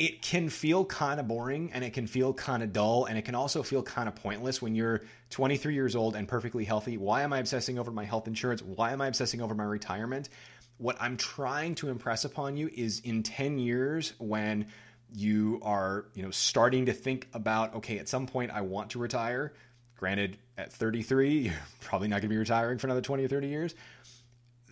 It 0.00 0.22
can 0.22 0.48
feel 0.48 0.82
kind 0.86 1.20
of 1.20 1.28
boring 1.28 1.70
and 1.74 1.84
it 1.84 1.92
can 1.92 2.06
feel 2.06 2.32
kind 2.32 2.62
of 2.62 2.72
dull 2.72 3.04
and 3.04 3.18
it 3.18 3.26
can 3.26 3.34
also 3.34 3.62
feel 3.62 3.82
kind 3.82 4.08
of 4.08 4.14
pointless 4.14 4.62
when 4.62 4.74
you're 4.74 5.02
23 5.28 5.74
years 5.74 5.94
old 5.94 6.16
and 6.16 6.26
perfectly 6.26 6.64
healthy. 6.64 6.96
Why 6.96 7.20
am 7.20 7.34
I 7.34 7.38
obsessing 7.38 7.78
over 7.78 7.90
my 7.90 8.06
health 8.06 8.26
insurance? 8.26 8.62
Why 8.62 8.92
am 8.92 9.02
I 9.02 9.08
obsessing 9.08 9.42
over 9.42 9.54
my 9.54 9.64
retirement? 9.64 10.30
What 10.78 10.96
I'm 11.00 11.18
trying 11.18 11.74
to 11.76 11.90
impress 11.90 12.24
upon 12.24 12.56
you 12.56 12.70
is 12.74 13.00
in 13.00 13.22
10 13.22 13.58
years 13.58 14.14
when 14.16 14.68
you 15.14 15.60
are, 15.62 16.06
you 16.14 16.22
know, 16.22 16.30
starting 16.30 16.86
to 16.86 16.94
think 16.94 17.28
about 17.34 17.74
okay, 17.74 17.98
at 17.98 18.08
some 18.08 18.26
point 18.26 18.52
I 18.52 18.62
want 18.62 18.92
to 18.92 18.98
retire. 18.98 19.52
Granted, 19.98 20.38
at 20.56 20.72
33, 20.72 21.38
you're 21.40 21.54
probably 21.82 22.08
not 22.08 22.22
going 22.22 22.22
to 22.22 22.28
be 22.28 22.38
retiring 22.38 22.78
for 22.78 22.86
another 22.86 23.02
20 23.02 23.22
or 23.22 23.28
30 23.28 23.48
years. 23.48 23.74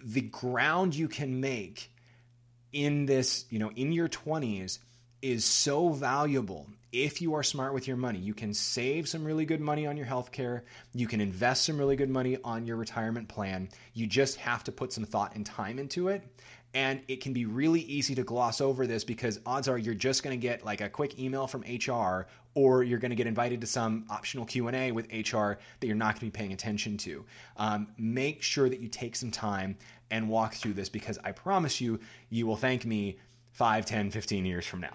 The 0.03 0.23
ground 0.23 0.95
you 0.95 1.07
can 1.07 1.43
make 1.43 1.93
in 2.73 3.05
this, 3.05 3.45
you 3.51 3.59
know, 3.59 3.71
in 3.73 3.93
your 3.93 4.09
20s 4.09 4.79
is 5.23 5.45
so 5.45 5.91
valuable 5.91 6.69
if 6.93 7.21
you 7.21 7.35
are 7.35 7.43
smart 7.43 7.75
with 7.75 7.87
your 7.87 7.97
money. 7.97 8.19
You 8.19 8.35
can 8.35 8.55
save 8.55 9.09
some 9.09 9.25
really 9.25 9.45
good 9.45 9.61
money 9.61 9.87
on 9.87 9.97
your 9.97 10.07
health 10.07 10.33
care. 10.33 10.65
You 10.95 11.07
can 11.07 11.21
invest 11.21 11.65
some 11.65 11.79
really 11.79 11.97
good 11.97 12.09
money 12.09 12.39
on 12.45 12.67
your 12.67 12.77
retirement 12.77 13.29
plan. 13.29 13.69
You 13.95 14.07
just 14.07 14.37
have 14.37 14.65
to 14.65 14.73
put 14.73 14.93
some 14.93 15.05
thought 15.05 15.35
and 15.35 15.45
time 15.45 15.79
into 15.79 16.09
it. 16.09 16.23
And 16.75 17.01
it 17.09 17.23
can 17.23 17.33
be 17.33 17.47
really 17.47 17.81
easy 17.81 18.15
to 18.15 18.23
gloss 18.23 18.61
over 18.61 18.87
this 18.87 19.03
because 19.03 19.41
odds 19.47 19.69
are 19.69 19.79
you're 19.79 19.95
just 19.95 20.23
going 20.23 20.39
to 20.39 20.41
get 20.41 20.65
like 20.65 20.81
a 20.81 20.89
quick 20.89 21.19
email 21.19 21.47
from 21.47 21.63
HR 21.63 22.27
or 22.55 22.83
you're 22.83 22.99
going 22.99 23.11
to 23.11 23.17
get 23.17 23.27
invited 23.27 23.61
to 23.61 23.67
some 23.67 24.05
optional 24.11 24.45
q&a 24.45 24.91
with 24.91 25.07
hr 25.13 25.53
that 25.81 25.87
you're 25.87 25.95
not 25.95 26.15
going 26.15 26.21
to 26.21 26.27
be 26.27 26.31
paying 26.31 26.53
attention 26.53 26.97
to 26.97 27.25
um, 27.57 27.87
make 27.97 28.43
sure 28.43 28.69
that 28.69 28.81
you 28.81 28.89
take 28.89 29.15
some 29.15 29.31
time 29.31 29.77
and 30.11 30.29
walk 30.29 30.55
through 30.55 30.73
this 30.73 30.89
because 30.89 31.19
i 31.23 31.31
promise 31.31 31.81
you 31.81 32.01
you 32.31 32.47
will 32.47 32.57
thank 32.57 32.85
me 32.85 33.17
5 33.53 33.87
10 33.87 34.11
15 34.11 34.47
years 34.47 34.67
from 34.67 34.81
now 34.81 34.93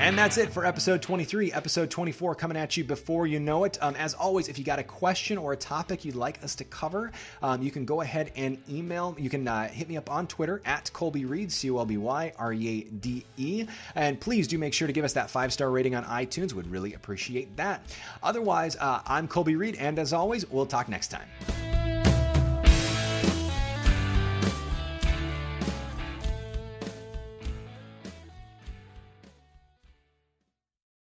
and 0.00 0.16
that's 0.16 0.38
it 0.38 0.50
for 0.50 0.64
episode 0.64 1.02
23. 1.02 1.52
Episode 1.52 1.90
24 1.90 2.34
coming 2.34 2.56
at 2.56 2.74
you 2.74 2.84
before 2.84 3.26
you 3.26 3.38
know 3.38 3.64
it. 3.64 3.76
Um, 3.82 3.94
as 3.96 4.14
always, 4.14 4.48
if 4.48 4.58
you 4.58 4.64
got 4.64 4.78
a 4.78 4.82
question 4.82 5.36
or 5.36 5.52
a 5.52 5.56
topic 5.56 6.06
you'd 6.06 6.16
like 6.16 6.42
us 6.42 6.54
to 6.54 6.64
cover, 6.64 7.12
um, 7.42 7.60
you 7.60 7.70
can 7.70 7.84
go 7.84 8.00
ahead 8.00 8.32
and 8.34 8.56
email. 8.68 9.14
You 9.18 9.28
can 9.28 9.46
uh, 9.46 9.68
hit 9.68 9.90
me 9.90 9.98
up 9.98 10.10
on 10.10 10.26
Twitter 10.26 10.62
at 10.64 10.90
Colby 10.94 11.26
Reade, 11.26 11.52
C 11.52 11.70
O 11.70 11.78
L 11.78 11.84
B 11.84 11.98
Y 11.98 12.32
R 12.38 12.52
E 12.54 12.68
A 12.68 12.84
D 12.94 13.26
E. 13.36 13.66
And 13.94 14.18
please 14.18 14.48
do 14.48 14.56
make 14.56 14.72
sure 14.72 14.86
to 14.86 14.92
give 14.92 15.04
us 15.04 15.12
that 15.12 15.28
five 15.28 15.52
star 15.52 15.70
rating 15.70 15.94
on 15.94 16.04
iTunes. 16.04 16.54
Would 16.54 16.70
really 16.70 16.94
appreciate 16.94 17.54
that. 17.58 17.82
Otherwise, 18.22 18.76
uh, 18.80 19.02
I'm 19.06 19.28
Colby 19.28 19.56
Reade, 19.56 19.76
and 19.76 19.98
as 19.98 20.14
always, 20.14 20.48
we'll 20.50 20.64
talk 20.64 20.88
next 20.88 21.08
time. 21.08 21.28